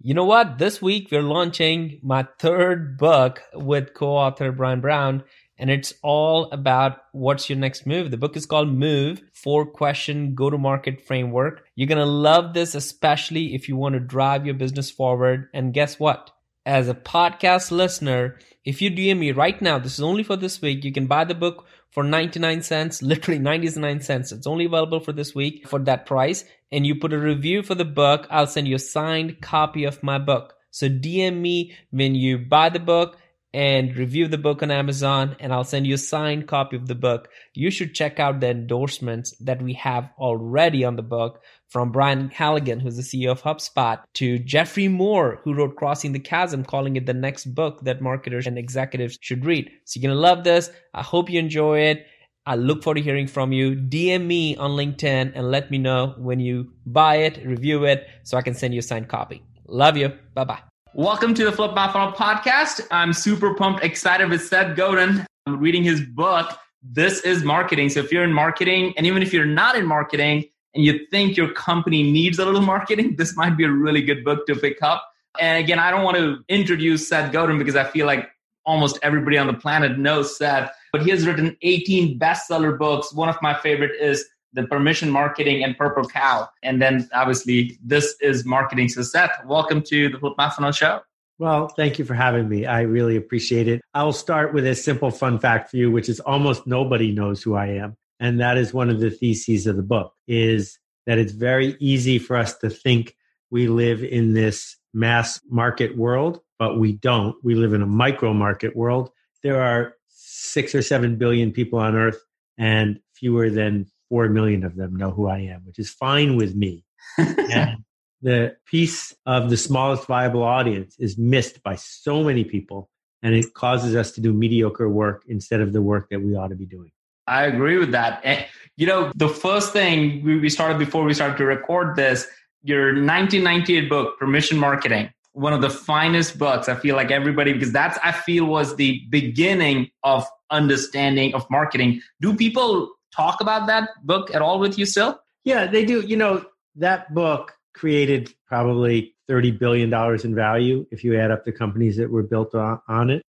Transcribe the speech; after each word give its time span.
You 0.00 0.14
know 0.14 0.24
what? 0.24 0.58
This 0.58 0.80
week 0.80 1.08
we're 1.10 1.22
launching 1.22 1.98
my 2.04 2.24
third 2.38 2.98
book 2.98 3.42
with 3.52 3.94
co-author 3.94 4.52
Bryan 4.52 4.80
Brown, 4.80 5.24
and 5.58 5.70
it's 5.70 5.92
all 6.04 6.48
about 6.52 6.98
what's 7.10 7.50
your 7.50 7.58
next 7.58 7.84
move. 7.84 8.12
The 8.12 8.16
book 8.16 8.36
is 8.36 8.46
called 8.46 8.72
Move, 8.72 9.20
four 9.32 9.66
question 9.66 10.36
go-to-market 10.36 11.04
framework. 11.04 11.64
You're 11.74 11.88
going 11.88 11.98
to 11.98 12.04
love 12.04 12.54
this, 12.54 12.76
especially 12.76 13.56
if 13.56 13.68
you 13.68 13.76
want 13.76 13.94
to 13.94 14.00
drive 14.00 14.46
your 14.46 14.54
business 14.54 14.88
forward. 14.88 15.48
And 15.52 15.74
guess 15.74 15.98
what? 15.98 16.30
As 16.64 16.88
a 16.88 16.94
podcast 16.94 17.72
listener, 17.72 18.38
if 18.64 18.80
you 18.80 18.92
DM 18.92 19.18
me 19.18 19.32
right 19.32 19.60
now, 19.60 19.80
this 19.80 19.94
is 19.94 20.04
only 20.04 20.22
for 20.22 20.36
this 20.36 20.62
week, 20.62 20.84
you 20.84 20.92
can 20.92 21.08
buy 21.08 21.24
the 21.24 21.34
book 21.34 21.66
for 21.90 22.04
99 22.04 22.62
cents, 22.62 23.02
literally 23.02 23.40
99 23.40 24.00
cents. 24.02 24.30
It's 24.30 24.46
only 24.46 24.66
available 24.66 25.00
for 25.00 25.12
this 25.12 25.34
week 25.34 25.66
for 25.66 25.80
that 25.80 26.06
price. 26.06 26.44
And 26.70 26.86
you 26.86 26.96
put 26.96 27.12
a 27.12 27.18
review 27.18 27.62
for 27.62 27.74
the 27.74 27.84
book, 27.84 28.26
I'll 28.30 28.46
send 28.46 28.68
you 28.68 28.76
a 28.76 28.80
signed 28.80 29.40
copy 29.40 29.84
of 29.84 30.02
my 30.02 30.18
book. 30.18 30.54
So 30.70 30.88
DM 30.88 31.40
me 31.40 31.74
when 31.90 32.14
you 32.14 32.38
buy 32.38 32.68
the 32.68 32.78
book 32.78 33.16
and 33.54 33.96
review 33.96 34.28
the 34.28 34.36
book 34.36 34.62
on 34.62 34.70
Amazon 34.70 35.34
and 35.40 35.52
I'll 35.52 35.64
send 35.64 35.86
you 35.86 35.94
a 35.94 35.98
signed 35.98 36.46
copy 36.46 36.76
of 36.76 36.86
the 36.86 36.94
book. 36.94 37.28
You 37.54 37.70
should 37.70 37.94
check 37.94 38.20
out 38.20 38.40
the 38.40 38.50
endorsements 38.50 39.34
that 39.40 39.62
we 39.62 39.72
have 39.74 40.10
already 40.18 40.84
on 40.84 40.96
the 40.96 41.02
book 41.02 41.40
from 41.68 41.90
Brian 41.90 42.28
Halligan, 42.28 42.80
who's 42.80 42.96
the 42.96 43.02
CEO 43.02 43.30
of 43.30 43.42
HubSpot, 43.42 44.02
to 44.14 44.38
Geoffrey 44.38 44.88
Moore, 44.88 45.40
who 45.44 45.54
wrote 45.54 45.76
Crossing 45.76 46.12
the 46.12 46.18
Chasm, 46.18 46.64
calling 46.64 46.96
it 46.96 47.06
the 47.06 47.14
next 47.14 47.46
book 47.46 47.80
that 47.82 48.00
marketers 48.00 48.46
and 48.46 48.58
executives 48.58 49.18
should 49.20 49.44
read. 49.44 49.70
So 49.84 49.98
you're 49.98 50.08
going 50.08 50.16
to 50.16 50.20
love 50.20 50.44
this. 50.44 50.70
I 50.94 51.02
hope 51.02 51.30
you 51.30 51.38
enjoy 51.38 51.80
it. 51.80 52.06
I 52.48 52.54
look 52.54 52.82
forward 52.82 52.94
to 52.94 53.02
hearing 53.02 53.26
from 53.26 53.52
you. 53.52 53.76
DM 53.76 54.24
me 54.24 54.56
on 54.56 54.70
LinkedIn 54.70 55.32
and 55.34 55.50
let 55.50 55.70
me 55.70 55.76
know 55.76 56.14
when 56.16 56.40
you 56.40 56.72
buy 56.86 57.16
it, 57.16 57.44
review 57.44 57.84
it, 57.84 58.08
so 58.22 58.38
I 58.38 58.40
can 58.40 58.54
send 58.54 58.72
you 58.72 58.78
a 58.78 58.82
signed 58.82 59.06
copy. 59.06 59.42
Love 59.66 59.98
you. 59.98 60.14
Bye 60.32 60.44
bye. 60.44 60.60
Welcome 60.94 61.34
to 61.34 61.44
the 61.44 61.52
Flip 61.52 61.74
My 61.74 61.92
Funnel 61.92 62.12
podcast. 62.12 62.80
I'm 62.90 63.12
super 63.12 63.52
pumped, 63.52 63.84
excited 63.84 64.30
with 64.30 64.40
Seth 64.40 64.74
Godin. 64.78 65.26
I'm 65.44 65.60
reading 65.60 65.84
his 65.84 66.00
book. 66.00 66.58
This 66.82 67.20
is 67.20 67.44
marketing. 67.44 67.90
So 67.90 68.00
if 68.00 68.10
you're 68.10 68.24
in 68.24 68.32
marketing, 68.32 68.94
and 68.96 69.06
even 69.06 69.22
if 69.22 69.30
you're 69.30 69.44
not 69.44 69.76
in 69.76 69.84
marketing, 69.84 70.46
and 70.74 70.82
you 70.82 71.06
think 71.10 71.36
your 71.36 71.52
company 71.52 72.02
needs 72.02 72.38
a 72.38 72.46
little 72.46 72.62
marketing, 72.62 73.16
this 73.18 73.36
might 73.36 73.58
be 73.58 73.64
a 73.64 73.70
really 73.70 74.00
good 74.00 74.24
book 74.24 74.46
to 74.46 74.56
pick 74.56 74.82
up. 74.82 75.06
And 75.38 75.62
again, 75.62 75.78
I 75.78 75.90
don't 75.90 76.02
want 76.02 76.16
to 76.16 76.38
introduce 76.48 77.06
Seth 77.08 77.30
Godin 77.30 77.58
because 77.58 77.76
I 77.76 77.84
feel 77.84 78.06
like 78.06 78.30
almost 78.68 78.98
everybody 79.02 79.36
on 79.36 79.48
the 79.48 79.54
planet 79.54 79.98
knows 79.98 80.36
Seth, 80.36 80.70
but 80.92 81.02
he 81.02 81.10
has 81.10 81.26
written 81.26 81.56
18 81.62 82.18
bestseller 82.18 82.78
books. 82.78 83.12
One 83.12 83.28
of 83.28 83.36
my 83.42 83.58
favorite 83.58 84.00
is 84.00 84.24
The 84.52 84.64
Permission 84.64 85.10
Marketing 85.10 85.64
and 85.64 85.76
Purple 85.76 86.06
Cow. 86.08 86.48
And 86.62 86.80
then 86.80 87.08
obviously, 87.12 87.78
this 87.82 88.14
is 88.20 88.44
marketing. 88.44 88.90
So, 88.90 89.02
Seth, 89.02 89.32
welcome 89.46 89.82
to 89.82 90.08
the 90.08 90.18
Flip 90.18 90.34
Funnel 90.36 90.70
Show. 90.70 91.00
Well, 91.40 91.68
thank 91.68 91.98
you 91.98 92.04
for 92.04 92.14
having 92.14 92.48
me. 92.48 92.66
I 92.66 92.82
really 92.82 93.16
appreciate 93.16 93.66
it. 93.66 93.80
I'll 93.94 94.12
start 94.12 94.54
with 94.54 94.66
a 94.66 94.74
simple 94.74 95.10
fun 95.10 95.38
fact 95.38 95.70
for 95.70 95.76
you, 95.76 95.90
which 95.90 96.08
is 96.08 96.20
almost 96.20 96.66
nobody 96.66 97.10
knows 97.10 97.42
who 97.42 97.56
I 97.56 97.66
am 97.66 97.96
and 98.20 98.40
that 98.40 98.58
is 98.58 98.74
one 98.74 98.90
of 98.90 99.00
the 99.00 99.10
theses 99.10 99.66
of 99.66 99.76
the 99.76 99.82
book 99.82 100.12
is 100.26 100.78
that 101.06 101.18
it's 101.18 101.32
very 101.32 101.76
easy 101.80 102.18
for 102.18 102.36
us 102.36 102.56
to 102.58 102.70
think 102.70 103.14
we 103.50 103.68
live 103.68 104.02
in 104.02 104.34
this 104.34 104.76
mass 104.92 105.40
market 105.48 105.96
world 105.96 106.40
but 106.58 106.78
we 106.78 106.92
don't. 106.92 107.36
We 107.42 107.54
live 107.54 107.72
in 107.72 107.82
a 107.82 107.86
micro 107.86 108.32
market 108.32 108.76
world. 108.76 109.10
There 109.42 109.60
are 109.62 109.94
6 110.08 110.74
or 110.74 110.82
7 110.82 111.16
billion 111.16 111.52
people 111.52 111.78
on 111.78 111.94
earth 111.94 112.20
and 112.58 112.98
fewer 113.14 113.50
than 113.50 113.86
4 114.08 114.28
million 114.28 114.64
of 114.64 114.76
them 114.76 114.96
know 114.96 115.10
who 115.10 115.28
I 115.28 115.38
am 115.40 115.62
which 115.64 115.78
is 115.78 115.90
fine 115.90 116.36
with 116.36 116.54
me. 116.54 116.84
And 117.18 117.84
the 118.20 118.56
piece 118.66 119.14
of 119.26 119.48
the 119.48 119.56
smallest 119.56 120.06
viable 120.06 120.42
audience 120.42 120.96
is 120.98 121.16
missed 121.16 121.62
by 121.62 121.76
so 121.76 122.24
many 122.24 122.44
people 122.44 122.90
and 123.22 123.34
it 123.34 123.54
causes 123.54 123.94
us 123.94 124.12
to 124.12 124.20
do 124.20 124.32
mediocre 124.32 124.88
work 124.88 125.22
instead 125.28 125.60
of 125.60 125.72
the 125.72 125.82
work 125.82 126.08
that 126.10 126.20
we 126.20 126.34
ought 126.34 126.48
to 126.48 126.56
be 126.56 126.66
doing. 126.66 126.90
I 127.26 127.44
agree 127.44 127.76
with 127.76 127.92
that. 127.92 128.20
And, 128.24 128.46
you 128.76 128.86
know, 128.86 129.12
the 129.14 129.28
first 129.28 129.72
thing 129.72 130.24
we 130.24 130.48
started 130.48 130.78
before 130.78 131.04
we 131.04 131.14
started 131.14 131.36
to 131.38 131.44
record 131.44 131.94
this, 131.94 132.26
your 132.62 132.86
1998 132.86 133.88
book, 133.88 134.18
Permission 134.18 134.58
Marketing, 134.58 135.10
one 135.38 135.52
of 135.52 135.60
the 135.60 135.70
finest 135.70 136.36
books. 136.36 136.68
I 136.68 136.74
feel 136.74 136.96
like 136.96 137.12
everybody, 137.12 137.52
because 137.52 137.72
that's, 137.72 137.96
I 138.02 138.10
feel, 138.10 138.44
was 138.44 138.74
the 138.74 139.02
beginning 139.08 139.90
of 140.02 140.26
understanding 140.50 141.32
of 141.34 141.48
marketing. 141.48 142.00
Do 142.20 142.34
people 142.34 142.92
talk 143.14 143.40
about 143.40 143.68
that 143.68 143.90
book 144.02 144.34
at 144.34 144.42
all 144.42 144.58
with 144.58 144.76
you 144.78 144.84
still? 144.84 145.20
Yeah, 145.44 145.66
they 145.66 145.84
do. 145.84 146.00
You 146.00 146.16
know, 146.16 146.44
that 146.76 147.14
book 147.14 147.52
created 147.72 148.34
probably 148.48 149.14
$30 149.30 149.56
billion 149.56 149.94
in 150.24 150.34
value 150.34 150.86
if 150.90 151.04
you 151.04 151.16
add 151.16 151.30
up 151.30 151.44
the 151.44 151.52
companies 151.52 151.96
that 151.98 152.10
were 152.10 152.24
built 152.24 152.56
on, 152.56 152.80
on 152.88 153.10
it. 153.10 153.22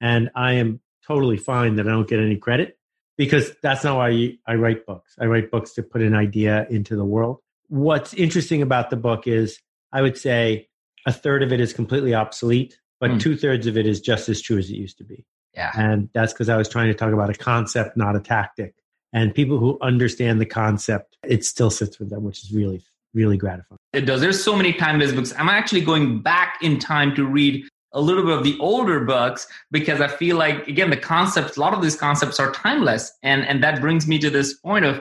And 0.00 0.30
I 0.36 0.54
am 0.54 0.80
totally 1.04 1.38
fine 1.38 1.74
that 1.76 1.88
I 1.88 1.90
don't 1.90 2.08
get 2.08 2.20
any 2.20 2.36
credit 2.36 2.78
because 3.16 3.50
that's 3.64 3.82
not 3.82 3.96
why 3.96 4.38
I 4.46 4.54
write 4.54 4.86
books. 4.86 5.16
I 5.18 5.26
write 5.26 5.50
books 5.50 5.72
to 5.72 5.82
put 5.82 6.02
an 6.02 6.14
idea 6.14 6.68
into 6.70 6.94
the 6.94 7.04
world. 7.04 7.38
What's 7.66 8.14
interesting 8.14 8.62
about 8.62 8.90
the 8.90 8.96
book 8.96 9.26
is 9.26 9.58
I 9.92 10.02
would 10.02 10.16
say 10.16 10.67
a 11.08 11.12
third 11.12 11.42
of 11.42 11.52
it 11.52 11.60
is 11.60 11.72
completely 11.72 12.14
obsolete, 12.14 12.78
but 13.00 13.10
mm. 13.10 13.20
two 13.20 13.34
thirds 13.34 13.66
of 13.66 13.78
it 13.78 13.86
is 13.86 13.98
just 14.00 14.28
as 14.28 14.42
true 14.42 14.58
as 14.58 14.68
it 14.68 14.74
used 14.74 14.98
to 14.98 15.04
be. 15.04 15.24
Yeah. 15.54 15.72
And 15.74 16.10
that's 16.12 16.34
because 16.34 16.50
I 16.50 16.56
was 16.58 16.68
trying 16.68 16.88
to 16.88 16.94
talk 16.94 17.12
about 17.14 17.30
a 17.30 17.34
concept, 17.34 17.96
not 17.96 18.14
a 18.14 18.20
tactic. 18.20 18.74
And 19.14 19.34
people 19.34 19.58
who 19.58 19.78
understand 19.80 20.38
the 20.38 20.46
concept, 20.46 21.16
it 21.24 21.46
still 21.46 21.70
sits 21.70 21.98
with 21.98 22.10
them, 22.10 22.24
which 22.24 22.44
is 22.44 22.52
really, 22.52 22.84
really 23.14 23.38
gratifying. 23.38 23.78
It 23.94 24.02
does. 24.02 24.20
There's 24.20 24.44
so 24.44 24.54
many 24.54 24.74
time-based 24.74 25.16
books. 25.16 25.32
I'm 25.38 25.48
actually 25.48 25.80
going 25.80 26.20
back 26.20 26.58
in 26.60 26.78
time 26.78 27.14
to 27.14 27.24
read 27.24 27.66
a 27.92 28.02
little 28.02 28.22
bit 28.22 28.36
of 28.36 28.44
the 28.44 28.58
older 28.60 29.00
books 29.00 29.46
because 29.70 30.02
I 30.02 30.08
feel 30.08 30.36
like 30.36 30.68
again 30.68 30.90
the 30.90 30.96
concepts, 30.98 31.56
a 31.56 31.60
lot 31.60 31.72
of 31.72 31.80
these 31.80 31.96
concepts 31.96 32.38
are 32.38 32.52
timeless, 32.52 33.10
and 33.22 33.46
and 33.46 33.64
that 33.64 33.80
brings 33.80 34.06
me 34.06 34.18
to 34.18 34.28
this 34.28 34.52
point 34.52 34.84
of 34.84 35.00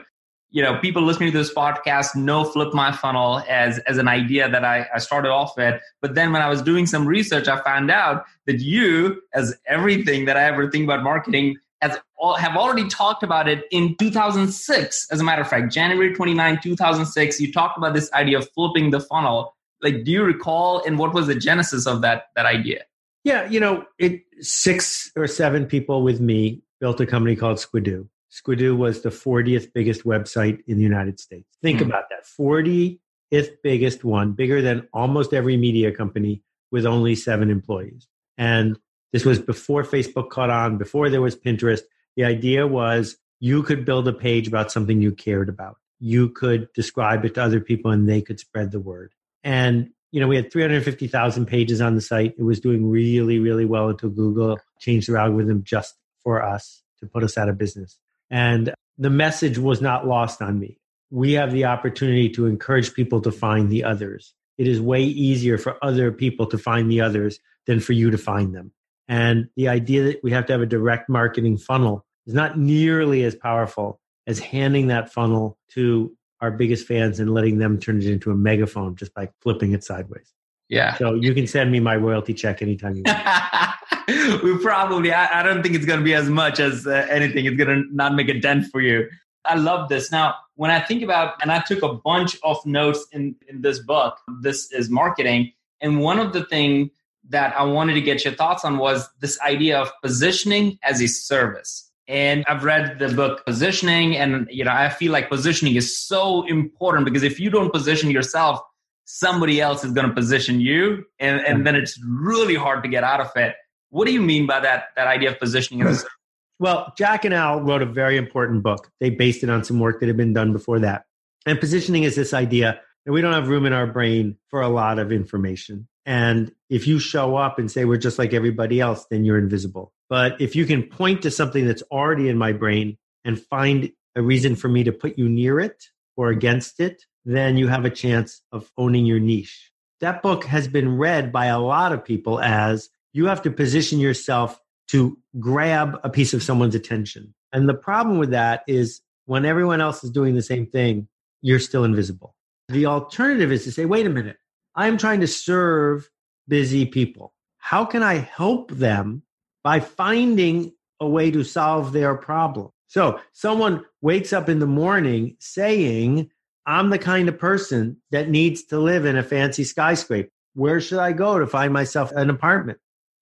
you 0.49 0.63
know 0.63 0.77
people 0.79 1.03
listening 1.03 1.31
to 1.31 1.37
this 1.37 1.53
podcast 1.53 2.15
know 2.15 2.43
flip 2.43 2.73
my 2.73 2.91
funnel 2.91 3.41
as 3.49 3.79
as 3.79 3.97
an 3.97 4.07
idea 4.07 4.49
that 4.49 4.63
I, 4.63 4.87
I 4.93 4.99
started 4.99 5.29
off 5.29 5.57
with. 5.57 5.81
But 6.01 6.15
then 6.15 6.31
when 6.31 6.41
i 6.41 6.49
was 6.49 6.61
doing 6.61 6.85
some 6.85 7.07
research 7.07 7.47
i 7.47 7.61
found 7.61 7.91
out 7.91 8.25
that 8.45 8.59
you 8.59 9.21
as 9.33 9.55
everything 9.67 10.25
that 10.25 10.37
i 10.37 10.43
ever 10.43 10.69
think 10.69 10.83
about 10.83 11.03
marketing 11.03 11.57
has 11.81 11.97
all, 12.17 12.35
have 12.35 12.55
already 12.57 12.87
talked 12.87 13.23
about 13.23 13.47
it 13.47 13.65
in 13.71 13.95
2006 13.97 15.07
as 15.11 15.19
a 15.19 15.23
matter 15.23 15.41
of 15.41 15.47
fact 15.47 15.71
january 15.71 16.13
29 16.13 16.59
2006 16.61 17.39
you 17.39 17.51
talked 17.51 17.77
about 17.77 17.93
this 17.93 18.11
idea 18.13 18.37
of 18.37 18.49
flipping 18.51 18.91
the 18.91 18.99
funnel. 18.99 19.55
Like 19.81 20.03
do 20.03 20.11
you 20.11 20.23
recall 20.23 20.83
and 20.85 20.97
what 20.97 21.13
was 21.13 21.27
the 21.27 21.35
genesis 21.35 21.85
of 21.85 22.01
that 22.01 22.25
that 22.35 22.45
idea? 22.45 22.83
Yeah 23.23 23.49
you 23.49 23.59
know 23.59 23.85
it 23.99 24.21
six 24.39 25.11
or 25.15 25.27
seven 25.27 25.65
people 25.65 26.03
with 26.03 26.19
me 26.19 26.61
built 26.79 27.01
a 27.01 27.05
company 27.05 27.35
called 27.35 27.57
squidoo 27.57 28.07
squidoo 28.37 28.75
was 28.75 29.01
the 29.01 29.09
40th 29.09 29.73
biggest 29.73 30.03
website 30.03 30.59
in 30.67 30.77
the 30.77 30.83
united 30.83 31.19
states 31.19 31.47
think 31.61 31.79
mm-hmm. 31.79 31.89
about 31.89 32.05
that 32.09 32.25
40th 32.39 33.49
biggest 33.63 34.03
one 34.03 34.33
bigger 34.33 34.61
than 34.61 34.87
almost 34.93 35.33
every 35.33 35.57
media 35.57 35.91
company 35.91 36.41
with 36.71 36.85
only 36.85 37.15
seven 37.15 37.49
employees 37.49 38.07
and 38.37 38.79
this 39.13 39.25
was 39.25 39.39
before 39.39 39.83
facebook 39.83 40.29
caught 40.29 40.49
on 40.49 40.77
before 40.77 41.09
there 41.09 41.21
was 41.21 41.35
pinterest 41.35 41.81
the 42.15 42.25
idea 42.25 42.67
was 42.67 43.17
you 43.39 43.61
could 43.63 43.85
build 43.85 44.07
a 44.07 44.13
page 44.13 44.47
about 44.47 44.71
something 44.71 45.01
you 45.01 45.11
cared 45.11 45.49
about 45.49 45.77
you 45.99 46.29
could 46.29 46.67
describe 46.73 47.25
it 47.25 47.35
to 47.35 47.43
other 47.43 47.59
people 47.59 47.91
and 47.91 48.07
they 48.07 48.21
could 48.21 48.39
spread 48.39 48.71
the 48.71 48.79
word 48.79 49.13
and 49.43 49.89
you 50.11 50.21
know, 50.21 50.27
we 50.27 50.35
had 50.35 50.51
350,000 50.51 51.45
pages 51.45 51.81
on 51.81 51.95
the 51.95 52.01
site. 52.01 52.33
It 52.37 52.43
was 52.43 52.59
doing 52.59 52.89
really, 52.89 53.39
really 53.39 53.65
well 53.65 53.89
until 53.89 54.09
Google 54.09 54.59
changed 54.79 55.09
their 55.09 55.17
algorithm 55.17 55.63
just 55.63 55.95
for 56.23 56.41
us 56.41 56.81
to 56.99 57.05
put 57.05 57.23
us 57.23 57.37
out 57.37 57.49
of 57.49 57.57
business. 57.57 57.99
And 58.29 58.73
the 58.97 59.09
message 59.09 59.57
was 59.57 59.81
not 59.81 60.07
lost 60.07 60.41
on 60.41 60.59
me. 60.59 60.79
We 61.09 61.33
have 61.33 61.51
the 61.51 61.65
opportunity 61.65 62.29
to 62.31 62.45
encourage 62.45 62.93
people 62.93 63.21
to 63.21 63.31
find 63.31 63.69
the 63.69 63.83
others. 63.83 64.33
It 64.57 64.67
is 64.67 64.81
way 64.81 65.03
easier 65.03 65.57
for 65.57 65.77
other 65.83 66.11
people 66.11 66.47
to 66.47 66.57
find 66.57 66.91
the 66.91 67.01
others 67.01 67.39
than 67.65 67.79
for 67.79 67.93
you 67.93 68.11
to 68.11 68.17
find 68.17 68.53
them. 68.53 68.71
And 69.07 69.49
the 69.55 69.69
idea 69.69 70.03
that 70.03 70.23
we 70.23 70.31
have 70.31 70.45
to 70.47 70.53
have 70.53 70.61
a 70.61 70.65
direct 70.65 71.09
marketing 71.09 71.57
funnel 71.57 72.05
is 72.25 72.33
not 72.33 72.57
nearly 72.57 73.23
as 73.23 73.35
powerful 73.35 74.01
as 74.25 74.39
handing 74.39 74.87
that 74.87 75.13
funnel 75.13 75.57
to 75.71 76.13
our 76.41 76.51
biggest 76.51 76.85
fans 76.85 77.19
and 77.19 77.33
letting 77.33 77.57
them 77.57 77.79
turn 77.79 77.97
it 77.97 78.05
into 78.05 78.31
a 78.31 78.35
megaphone 78.35 78.95
just 78.95 79.13
by 79.13 79.29
flipping 79.41 79.73
it 79.73 79.83
sideways. 79.83 80.33
Yeah. 80.69 80.97
So 80.97 81.13
you 81.13 81.33
can 81.33 81.47
send 81.47 81.71
me 81.71 81.79
my 81.79 81.95
royalty 81.95 82.33
check 82.33 82.61
anytime 82.61 82.95
you 82.95 83.03
want. 83.05 83.19
we 84.43 84.57
probably, 84.59 85.11
I, 85.11 85.41
I, 85.41 85.43
don't 85.43 85.61
think 85.61 85.75
it's 85.75 85.85
going 85.85 85.99
to 85.99 86.03
be 86.03 86.13
as 86.13 86.29
much 86.29 86.61
as 86.61 86.87
uh, 86.87 87.05
anything. 87.09 87.45
It's 87.45 87.57
going 87.57 87.83
to 87.83 87.95
not 87.95 88.15
make 88.15 88.29
a 88.29 88.39
dent 88.39 88.67
for 88.71 88.79
you. 88.79 89.09
I 89.43 89.55
love 89.55 89.89
this. 89.89 90.11
Now, 90.11 90.35
when 90.55 90.71
I 90.71 90.79
think 90.79 91.03
about, 91.03 91.41
and 91.41 91.51
I 91.51 91.61
took 91.61 91.83
a 91.83 91.93
bunch 91.93 92.37
of 92.43 92.65
notes 92.65 93.05
in, 93.11 93.35
in 93.49 93.61
this 93.61 93.79
book, 93.79 94.17
this 94.41 94.71
is 94.71 94.89
marketing. 94.89 95.51
And 95.81 95.99
one 95.99 96.19
of 96.19 96.31
the 96.31 96.45
things 96.45 96.89
that 97.29 97.53
I 97.57 97.63
wanted 97.63 97.95
to 97.95 98.01
get 98.01 98.23
your 98.23 98.33
thoughts 98.33 98.63
on 98.63 98.77
was 98.77 99.09
this 99.19 99.39
idea 99.41 99.77
of 99.79 99.91
positioning 100.01 100.79
as 100.83 101.01
a 101.01 101.07
service. 101.07 101.91
And 102.07 102.45
I've 102.47 102.63
read 102.63 102.99
the 102.99 103.09
book 103.09 103.45
Positioning, 103.45 104.15
and 104.15 104.47
you 104.49 104.63
know, 104.63 104.71
I 104.71 104.87
feel 104.87 105.11
like 105.11 105.27
positioning 105.27 105.75
is 105.75 105.97
so 105.97 106.47
important 106.47 107.03
because 107.03 107.23
if 107.23 107.37
you 107.37 107.49
don't 107.49 107.73
position 107.73 108.09
yourself, 108.09 108.61
somebody 109.03 109.59
else 109.59 109.83
is 109.83 109.91
going 109.91 110.07
to 110.07 110.13
position 110.13 110.61
you, 110.61 111.03
and, 111.19 111.41
and 111.41 111.67
then 111.67 111.75
it's 111.75 111.99
really 112.07 112.55
hard 112.55 112.83
to 112.83 112.89
get 112.89 113.03
out 113.03 113.19
of 113.19 113.31
it. 113.35 113.55
What 113.89 114.05
do 114.05 114.13
you 114.13 114.21
mean 114.21 114.47
by 114.47 114.59
that 114.59 114.89
that 114.95 115.07
idea 115.07 115.31
of 115.31 115.39
positioning 115.39 115.85
as? 115.87 116.05
Well, 116.59 116.91
Jack 116.97 117.23
and 117.23 117.35
Al 117.35 117.61
wrote 117.61 117.83
a 117.83 117.85
very 117.85 118.17
important 118.17 118.63
book. 118.63 118.89
They 118.99 119.11
based 119.11 119.43
it 119.43 119.49
on 119.51 119.63
some 119.63 119.79
work 119.79 119.99
that 119.99 120.07
had 120.07 120.17
been 120.17 120.33
done 120.33 120.53
before 120.53 120.79
that. 120.79 121.05
And 121.45 121.59
positioning 121.59 122.01
is 122.01 122.15
this 122.15 122.33
idea 122.33 122.81
that 123.05 123.11
we 123.11 123.21
don't 123.21 123.33
have 123.33 123.47
room 123.47 123.67
in 123.67 123.73
our 123.73 123.85
brain 123.85 124.37
for 124.49 124.61
a 124.61 124.67
lot 124.67 124.97
of 124.97 125.11
information. 125.11 125.87
And 126.07 126.51
if 126.69 126.87
you 126.87 126.97
show 126.97 127.35
up 127.35 127.59
and 127.59 127.69
say 127.69 127.85
we're 127.85 127.97
just 127.97 128.17
like 128.17 128.33
everybody 128.33 128.79
else, 128.81 129.05
then 129.11 129.23
you're 129.23 129.37
invisible. 129.37 129.93
But 130.09 130.41
if 130.41 130.55
you 130.55 130.65
can 130.65 130.81
point 130.81 131.21
to 131.21 131.31
something 131.31 131.67
that's 131.67 131.83
already 131.91 132.27
in 132.27 132.37
my 132.37 132.53
brain 132.53 132.97
and 133.23 133.39
find 133.39 133.91
a 134.15 134.21
reason 134.21 134.55
for 134.55 134.67
me 134.67 134.83
to 134.83 134.91
put 134.91 135.17
you 135.17 135.29
near 135.29 135.59
it 135.59 135.83
or 136.15 136.29
against 136.29 136.79
it, 136.79 137.03
then 137.23 137.57
you 137.57 137.67
have 137.67 137.85
a 137.85 137.89
chance 137.89 138.41
of 138.51 138.71
owning 138.77 139.05
your 139.05 139.19
niche. 139.19 139.71
That 139.99 140.21
book 140.21 140.45
has 140.45 140.67
been 140.67 140.97
read 140.97 141.31
by 141.31 141.47
a 141.47 141.59
lot 141.59 141.91
of 141.91 142.03
people 142.03 142.39
as 142.39 142.89
you 143.17 143.25
have 143.25 143.41
to 143.41 143.49
position 143.49 143.99
yourself 143.99 144.61
to 144.89 145.17
grab 145.39 145.99
a 146.03 146.09
piece 146.09 146.35
of 146.35 146.43
someone's 146.43 146.75
attention. 146.75 147.33
And 147.51 147.67
the 147.67 147.73
problem 147.73 148.19
with 148.19 148.29
that 148.29 148.61
is 148.67 149.01
when 149.25 149.43
everyone 149.43 149.81
else 149.81 150.03
is 150.03 150.11
doing 150.11 150.35
the 150.35 150.43
same 150.43 150.67
thing, 150.67 151.07
you're 151.41 151.59
still 151.59 151.83
invisible. 151.83 152.35
The 152.69 152.85
alternative 152.85 153.51
is 153.51 153.63
to 153.63 153.71
say, 153.71 153.85
wait 153.85 154.05
a 154.05 154.09
minute, 154.09 154.37
I'm 154.75 154.97
trying 154.99 155.21
to 155.21 155.27
serve 155.27 156.09
busy 156.47 156.85
people. 156.85 157.33
How 157.57 157.85
can 157.85 158.03
I 158.03 158.15
help 158.15 158.69
them 158.69 159.23
by 159.63 159.79
finding 159.79 160.73
a 160.99 161.07
way 161.07 161.31
to 161.31 161.43
solve 161.43 161.93
their 161.93 162.15
problem? 162.15 162.69
So 162.87 163.19
someone 163.33 163.83
wakes 164.01 164.31
up 164.31 164.47
in 164.47 164.59
the 164.59 164.67
morning 164.67 165.37
saying, 165.39 166.29
I'm 166.67 166.91
the 166.91 166.99
kind 166.99 167.27
of 167.29 167.39
person 167.39 167.97
that 168.11 168.29
needs 168.29 168.63
to 168.65 168.79
live 168.79 169.05
in 169.05 169.17
a 169.17 169.23
fancy 169.23 169.63
skyscraper. 169.63 170.29
Where 170.53 170.79
should 170.79 170.99
I 170.99 171.13
go 171.13 171.39
to 171.39 171.47
find 171.47 171.73
myself 171.73 172.11
an 172.11 172.29
apartment? 172.29 172.77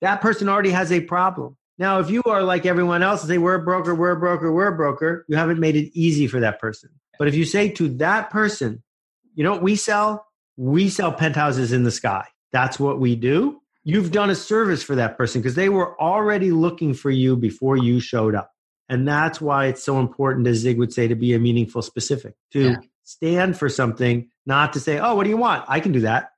That 0.06 0.22
person 0.22 0.48
already 0.48 0.72
has 0.72 0.92
a 0.92 1.02
problem. 1.02 1.58
Now, 1.78 2.00
if 2.00 2.10
you 2.10 2.24
are 2.26 2.44
like 2.44 2.66
everyone 2.66 3.04
else 3.04 3.22
and 3.22 3.30
say, 3.30 3.38
we're 3.38 3.56
a 3.56 3.64
broker, 3.64 3.94
we're 3.94 4.12
a 4.12 4.20
broker, 4.20 4.52
we're 4.54 4.68
a 4.68 4.76
broker, 4.78 5.26
you 5.28 5.36
haven't 5.36 5.60
made 5.60 5.76
it 5.76 5.92
easy 5.94 6.28
for 6.28 6.40
that 6.40 6.60
person. 6.60 6.90
But 7.20 7.28
if 7.28 7.36
you 7.36 7.44
say 7.44 7.70
to 7.72 7.90
that 7.98 8.30
person, 8.30 8.82
you 9.34 9.44
know 9.44 9.52
what 9.52 9.62
we 9.62 9.76
sell? 9.76 10.26
we 10.58 10.90
sell 10.90 11.12
penthouses 11.12 11.74
in 11.74 11.84
the 11.84 11.92
sky. 11.92 12.26
That's 12.52 12.80
what 12.80 13.00
we 13.00 13.16
do. 13.16 13.62
You've 13.84 14.12
done 14.12 14.30
a 14.30 14.36
service 14.36 14.82
for 14.82 14.96
that 14.96 15.18
person 15.18 15.42
because 15.42 15.56
they 15.56 15.70
were 15.70 16.00
already 16.02 16.52
looking 16.52 16.94
for 16.94 17.12
you 17.12 17.36
before 17.36 17.78
you 17.78 18.00
showed 18.00 18.36
up. 18.36 18.52
And 18.90 19.08
that's 19.08 19.42
why 19.42 19.66
it's 19.66 19.84
so 19.84 20.00
important, 20.00 20.48
as 20.48 20.58
Zig 20.58 20.78
would 20.78 20.94
say, 20.94 21.08
to 21.08 21.16
be 21.16 21.34
a 21.34 21.40
meaningful 21.40 21.82
specific, 21.82 22.36
to 22.54 22.70
yeah. 22.70 22.76
stand 23.04 23.58
for 23.58 23.68
something, 23.68 24.30
not 24.46 24.74
to 24.74 24.80
say, 24.80 25.00
oh, 25.00 25.16
what 25.16 25.24
do 25.24 25.30
you 25.30 25.38
want? 25.38 25.66
I 25.68 25.80
can 25.80 25.92
do 25.92 26.02
that. 26.02 26.30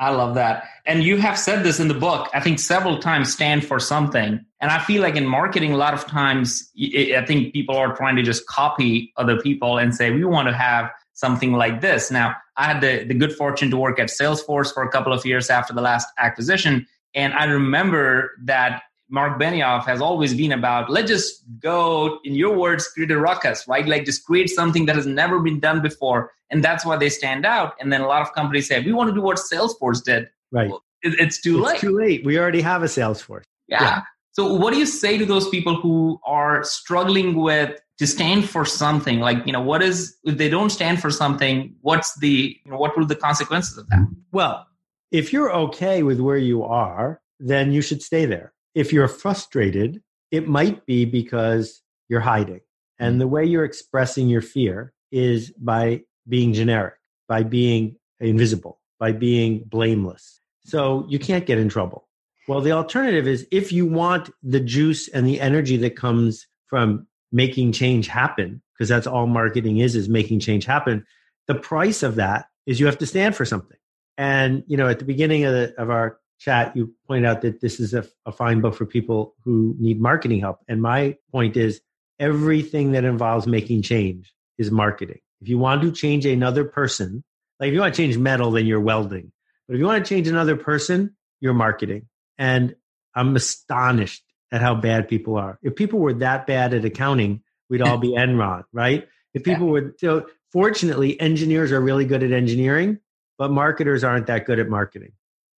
I 0.00 0.08
love 0.10 0.34
that. 0.34 0.64
And 0.86 1.04
you 1.04 1.18
have 1.18 1.38
said 1.38 1.62
this 1.62 1.78
in 1.78 1.88
the 1.88 1.94
book, 1.94 2.30
I 2.32 2.40
think 2.40 2.58
several 2.58 2.98
times 2.98 3.30
stand 3.30 3.66
for 3.66 3.78
something. 3.78 4.44
And 4.60 4.70
I 4.70 4.78
feel 4.78 5.02
like 5.02 5.14
in 5.14 5.26
marketing, 5.26 5.72
a 5.72 5.76
lot 5.76 5.92
of 5.92 6.06
times, 6.06 6.70
I 6.74 7.22
think 7.26 7.52
people 7.52 7.76
are 7.76 7.94
trying 7.94 8.16
to 8.16 8.22
just 8.22 8.46
copy 8.46 9.12
other 9.18 9.38
people 9.38 9.76
and 9.76 9.94
say, 9.94 10.10
we 10.10 10.24
want 10.24 10.48
to 10.48 10.54
have 10.54 10.90
something 11.12 11.52
like 11.52 11.82
this. 11.82 12.10
Now, 12.10 12.34
I 12.56 12.64
had 12.64 12.80
the, 12.80 13.04
the 13.04 13.12
good 13.12 13.34
fortune 13.34 13.70
to 13.70 13.76
work 13.76 13.98
at 13.98 14.08
Salesforce 14.08 14.72
for 14.72 14.82
a 14.82 14.90
couple 14.90 15.12
of 15.12 15.26
years 15.26 15.50
after 15.50 15.74
the 15.74 15.82
last 15.82 16.08
acquisition. 16.18 16.86
And 17.14 17.34
I 17.34 17.44
remember 17.44 18.32
that 18.44 18.82
Marc 19.10 19.40
Benioff 19.40 19.84
has 19.84 20.00
always 20.00 20.34
been 20.34 20.52
about 20.52 20.88
let's 20.88 21.10
just 21.10 21.42
go, 21.58 22.18
in 22.24 22.34
your 22.34 22.56
words, 22.56 22.88
create 22.88 23.10
a 23.10 23.18
ruckus, 23.18 23.66
right? 23.66 23.86
Like 23.86 24.04
just 24.04 24.24
create 24.24 24.48
something 24.48 24.86
that 24.86 24.96
has 24.96 25.06
never 25.06 25.40
been 25.40 25.60
done 25.60 25.82
before. 25.82 26.32
And 26.50 26.64
that's 26.64 26.86
why 26.86 26.96
they 26.96 27.08
stand 27.08 27.44
out. 27.44 27.74
And 27.80 27.92
then 27.92 28.00
a 28.00 28.06
lot 28.06 28.22
of 28.22 28.32
companies 28.32 28.68
say, 28.68 28.80
we 28.80 28.92
want 28.92 29.08
to 29.08 29.14
do 29.14 29.20
what 29.20 29.36
Salesforce 29.36 30.02
did. 30.02 30.30
Right. 30.52 30.70
Well, 30.70 30.82
it, 31.02 31.18
it's 31.18 31.40
too 31.40 31.58
it's 31.58 31.72
late. 31.72 31.80
too 31.80 31.96
late. 31.96 32.24
We 32.24 32.38
already 32.38 32.60
have 32.60 32.82
a 32.82 32.86
Salesforce. 32.86 33.44
Yeah. 33.68 33.82
yeah. 33.82 34.02
So 34.32 34.54
what 34.54 34.72
do 34.72 34.78
you 34.78 34.86
say 34.86 35.18
to 35.18 35.26
those 35.26 35.48
people 35.48 35.76
who 35.76 36.20
are 36.24 36.62
struggling 36.64 37.34
with 37.36 37.80
to 37.98 38.06
stand 38.06 38.48
for 38.48 38.64
something 38.64 39.20
like 39.20 39.44
you 39.46 39.52
know 39.52 39.60
what 39.60 39.82
is 39.82 40.16
if 40.24 40.38
they 40.38 40.48
don't 40.48 40.70
stand 40.70 41.02
for 41.02 41.10
something 41.10 41.74
what's 41.82 42.18
the 42.20 42.56
you 42.64 42.70
know, 42.70 42.78
what 42.78 42.96
will 42.96 43.04
the 43.04 43.14
consequences 43.14 43.76
of 43.76 43.86
that 43.90 44.08
well 44.32 44.66
if 45.10 45.34
you're 45.34 45.52
okay 45.52 46.02
with 46.02 46.18
where 46.18 46.38
you 46.38 46.64
are 46.64 47.20
then 47.38 47.72
you 47.72 47.82
should 47.82 48.02
stay 48.02 48.24
there 48.24 48.54
if 48.74 48.92
you're 48.92 49.08
frustrated 49.08 50.02
it 50.30 50.46
might 50.46 50.86
be 50.86 51.04
because 51.04 51.82
you're 52.08 52.20
hiding. 52.20 52.60
And 53.00 53.16
mm. 53.16 53.18
the 53.18 53.26
way 53.26 53.44
you're 53.44 53.64
expressing 53.64 54.28
your 54.28 54.42
fear 54.42 54.92
is 55.10 55.50
by 55.58 56.02
being 56.28 56.52
generic 56.52 56.94
by 57.28 57.42
being 57.42 57.96
invisible 58.20 58.78
by 58.98 59.12
being 59.12 59.64
blameless. 59.66 60.40
So 60.66 61.06
you 61.08 61.18
can't 61.18 61.46
get 61.46 61.58
in 61.58 61.68
trouble. 61.68 62.06
Well 62.46 62.60
the 62.60 62.72
alternative 62.72 63.26
is 63.26 63.46
if 63.50 63.72
you 63.72 63.86
want 63.86 64.30
the 64.42 64.60
juice 64.60 65.08
and 65.08 65.26
the 65.26 65.40
energy 65.40 65.76
that 65.78 65.96
comes 65.96 66.46
from 66.66 67.06
making 67.32 67.72
change 67.72 68.06
happen 68.06 68.62
because 68.74 68.88
that's 68.88 69.06
all 69.06 69.26
marketing 69.26 69.78
is 69.78 69.96
is 69.96 70.08
making 70.08 70.40
change 70.40 70.64
happen 70.64 71.06
the 71.46 71.54
price 71.54 72.02
of 72.02 72.16
that 72.16 72.46
is 72.66 72.78
you 72.78 72.86
have 72.86 72.98
to 72.98 73.06
stand 73.06 73.34
for 73.34 73.44
something. 73.44 73.76
And 74.16 74.62
you 74.66 74.76
know 74.76 74.88
at 74.88 74.98
the 74.98 75.04
beginning 75.04 75.44
of, 75.44 75.52
the, 75.52 75.74
of 75.78 75.90
our 75.90 76.19
chat 76.40 76.74
you 76.74 76.92
point 77.06 77.24
out 77.24 77.42
that 77.42 77.60
this 77.60 77.78
is 77.78 77.94
a, 77.94 78.04
a 78.26 78.32
fine 78.32 78.60
book 78.60 78.74
for 78.74 78.86
people 78.86 79.34
who 79.44 79.76
need 79.78 80.00
marketing 80.00 80.40
help 80.40 80.58
and 80.68 80.82
my 80.82 81.16
point 81.30 81.56
is 81.56 81.80
everything 82.18 82.92
that 82.92 83.04
involves 83.04 83.46
making 83.46 83.82
change 83.82 84.32
is 84.58 84.70
marketing 84.70 85.20
if 85.40 85.48
you 85.48 85.58
want 85.58 85.82
to 85.82 85.92
change 85.92 86.26
another 86.26 86.64
person 86.64 87.22
like 87.60 87.68
if 87.68 87.74
you 87.74 87.80
want 87.80 87.94
to 87.94 88.02
change 88.02 88.18
metal 88.18 88.50
then 88.50 88.66
you're 88.66 88.80
welding 88.80 89.30
but 89.68 89.74
if 89.74 89.78
you 89.78 89.86
want 89.86 90.04
to 90.04 90.08
change 90.14 90.26
another 90.26 90.56
person 90.56 91.14
you're 91.40 91.54
marketing 91.54 92.08
and 92.38 92.74
i'm 93.14 93.36
astonished 93.36 94.24
at 94.52 94.60
how 94.60 94.74
bad 94.74 95.08
people 95.08 95.36
are. 95.36 95.58
If 95.62 95.76
people 95.76 95.98
were 95.98 96.14
that 96.14 96.46
bad 96.46 96.74
at 96.74 96.84
accounting, 96.84 97.42
we'd 97.68 97.82
all 97.82 97.98
be 97.98 98.08
Enron, 98.16 98.64
right? 98.72 99.06
If 99.34 99.44
people 99.44 99.66
yeah. 99.66 99.72
were 99.72 99.94
so 99.98 100.26
fortunately, 100.52 101.20
engineers 101.20 101.72
are 101.72 101.80
really 101.80 102.04
good 102.04 102.22
at 102.22 102.32
engineering, 102.32 102.98
but 103.38 103.50
marketers 103.50 104.02
aren't 104.02 104.26
that 104.26 104.44
good 104.44 104.58
at 104.58 104.68
marketing. 104.68 105.12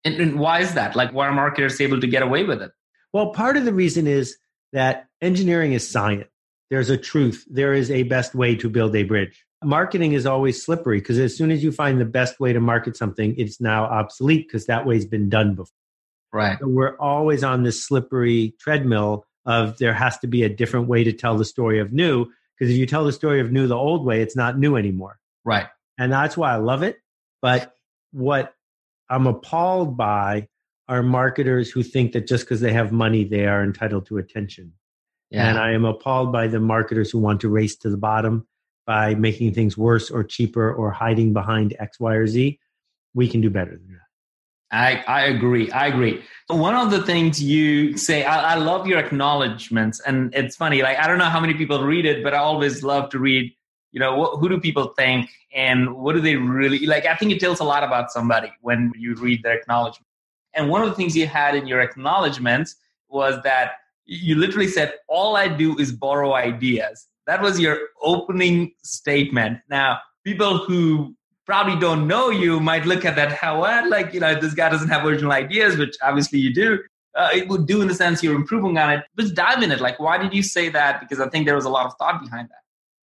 And, 0.05 0.15
and 0.15 0.39
why 0.39 0.59
is 0.59 0.73
that? 0.73 0.95
Like, 0.95 1.13
why 1.13 1.27
are 1.27 1.31
marketers 1.31 1.79
able 1.79 2.01
to 2.01 2.07
get 2.07 2.23
away 2.23 2.43
with 2.43 2.61
it? 2.61 2.71
Well, 3.13 3.31
part 3.31 3.57
of 3.57 3.65
the 3.65 3.73
reason 3.73 4.07
is 4.07 4.37
that 4.73 5.07
engineering 5.21 5.73
is 5.73 5.89
science. 5.89 6.27
There's 6.69 6.89
a 6.89 6.97
truth. 6.97 7.45
There 7.49 7.73
is 7.73 7.91
a 7.91 8.03
best 8.03 8.33
way 8.33 8.55
to 8.55 8.69
build 8.69 8.95
a 8.95 9.03
bridge. 9.03 9.45
Marketing 9.63 10.13
is 10.13 10.25
always 10.25 10.63
slippery 10.63 10.99
because 10.99 11.19
as 11.19 11.37
soon 11.37 11.51
as 11.51 11.63
you 11.63 11.71
find 11.71 12.01
the 12.01 12.05
best 12.05 12.39
way 12.39 12.51
to 12.51 12.59
market 12.59 12.97
something, 12.97 13.35
it's 13.37 13.61
now 13.61 13.85
obsolete 13.85 14.47
because 14.47 14.65
that 14.65 14.85
way's 14.85 15.05
been 15.05 15.29
done 15.29 15.55
before. 15.55 15.71
Right. 16.33 16.57
So 16.59 16.67
we're 16.67 16.97
always 16.97 17.43
on 17.43 17.63
this 17.63 17.85
slippery 17.85 18.55
treadmill 18.59 19.25
of 19.45 19.77
there 19.77 19.93
has 19.93 20.17
to 20.19 20.27
be 20.27 20.43
a 20.43 20.49
different 20.49 20.87
way 20.87 21.03
to 21.03 21.13
tell 21.13 21.37
the 21.37 21.45
story 21.45 21.79
of 21.79 21.93
new. 21.93 22.25
Because 22.57 22.71
if 22.71 22.77
you 22.77 22.85
tell 22.85 23.05
the 23.05 23.13
story 23.13 23.39
of 23.39 23.51
new 23.51 23.67
the 23.67 23.77
old 23.77 24.05
way, 24.05 24.21
it's 24.21 24.35
not 24.35 24.57
new 24.57 24.75
anymore. 24.75 25.19
Right. 25.45 25.67
And 25.97 26.11
that's 26.11 26.35
why 26.35 26.53
I 26.53 26.57
love 26.57 26.81
it. 26.81 26.97
But 27.41 27.73
what 28.11 28.53
I'm 29.09 29.27
appalled 29.27 29.97
by 29.97 30.47
are 30.87 31.03
marketers 31.03 31.71
who 31.71 31.81
think 31.81 32.11
that 32.11 32.27
just 32.27 32.45
because 32.45 32.61
they 32.61 32.73
have 32.73 32.91
money, 32.91 33.23
they 33.23 33.45
are 33.45 33.63
entitled 33.63 34.05
to 34.07 34.17
attention. 34.17 34.73
Yeah. 35.29 35.49
And 35.49 35.57
I 35.57 35.71
am 35.71 35.85
appalled 35.85 36.31
by 36.31 36.47
the 36.47 36.59
marketers 36.59 37.09
who 37.09 37.19
want 37.19 37.41
to 37.41 37.49
race 37.49 37.75
to 37.77 37.89
the 37.89 37.97
bottom 37.97 38.45
by 38.85 39.15
making 39.15 39.53
things 39.53 39.77
worse 39.77 40.11
or 40.11 40.23
cheaper 40.23 40.73
or 40.73 40.91
hiding 40.91 41.33
behind 41.33 41.75
X, 41.79 41.99
Y, 41.99 42.13
or 42.13 42.27
Z. 42.27 42.59
We 43.13 43.27
can 43.27 43.41
do 43.41 43.49
better 43.49 43.71
than 43.71 43.87
that. 43.93 43.99
I, 44.73 45.03
I 45.07 45.25
agree. 45.25 45.71
I 45.71 45.87
agree. 45.87 46.21
One 46.47 46.75
of 46.75 46.89
the 46.89 47.03
things 47.03 47.41
you 47.41 47.95
say, 47.95 48.23
I, 48.23 48.53
I, 48.53 48.55
love 48.55 48.87
your 48.87 48.97
acknowledgments. 48.97 49.99
And 49.99 50.33
it's 50.33 50.55
funny, 50.55 50.81
like, 50.81 50.97
I 50.97 51.07
don't 51.07 51.19
know 51.19 51.29
how 51.29 51.39
many 51.39 51.53
people 51.53 51.83
read 51.83 52.07
it, 52.07 52.23
but 52.23 52.33
I 52.33 52.39
always 52.39 52.81
love 52.81 53.09
to 53.11 53.19
read, 53.19 53.53
you 53.93 53.99
know, 53.99 54.17
what, 54.17 54.39
who 54.39 54.49
do 54.49 54.59
people 54.59 54.87
think 54.97 55.29
and 55.55 55.95
what 55.95 56.13
do 56.13 56.19
they 56.19 56.35
really 56.35 56.85
like? 56.85 57.05
I 57.05 57.15
think 57.15 57.31
it 57.31 57.39
tells 57.39 57.59
a 57.59 57.63
lot 57.63 57.83
about 57.83 58.11
somebody 58.11 58.51
when 58.61 58.91
you 58.97 59.15
read 59.15 59.43
their 59.43 59.53
acknowledgement. 59.53 60.07
And 60.55 60.69
one 60.69 60.81
of 60.81 60.89
the 60.89 60.95
things 60.95 61.15
you 61.15 61.27
had 61.27 61.55
in 61.55 61.67
your 61.67 61.79
acknowledgments 61.79 62.75
was 63.07 63.41
that 63.43 63.73
you 64.05 64.35
literally 64.35 64.67
said, 64.67 64.95
All 65.07 65.35
I 65.37 65.47
do 65.47 65.77
is 65.77 65.91
borrow 65.91 66.33
ideas. 66.33 67.07
That 67.27 67.41
was 67.41 67.59
your 67.59 67.77
opening 68.01 68.73
statement. 68.83 69.59
Now, 69.69 69.99
people 70.25 70.57
who 70.57 71.15
probably 71.45 71.79
don't 71.79 72.07
know 72.07 72.29
you 72.29 72.59
might 72.59 72.85
look 72.85 73.03
at 73.03 73.15
that 73.17 73.31
how 73.31 73.59
like 73.89 74.13
you 74.13 74.19
know 74.21 74.33
this 74.39 74.53
guy 74.53 74.69
doesn't 74.69 74.87
have 74.87 75.05
original 75.05 75.33
ideas 75.33 75.77
which 75.77 75.93
obviously 76.01 76.39
you 76.39 76.53
do 76.53 76.79
uh, 77.15 77.27
it 77.33 77.49
would 77.49 77.67
do 77.67 77.81
in 77.81 77.89
the 77.89 77.93
sense 77.93 78.23
you're 78.23 78.33
improving 78.33 78.77
on 78.77 78.89
it 78.89 79.03
let's 79.17 79.29
dive 79.29 79.61
in 79.61 79.69
it 79.69 79.81
like 79.81 79.99
why 79.99 80.17
did 80.17 80.33
you 80.33 80.41
say 80.41 80.69
that 80.69 81.01
because 81.01 81.19
i 81.19 81.27
think 81.27 81.45
there 81.45 81.55
was 81.55 81.65
a 81.65 81.69
lot 81.69 81.85
of 81.85 81.93
thought 81.97 82.21
behind 82.21 82.47
that 82.47 82.62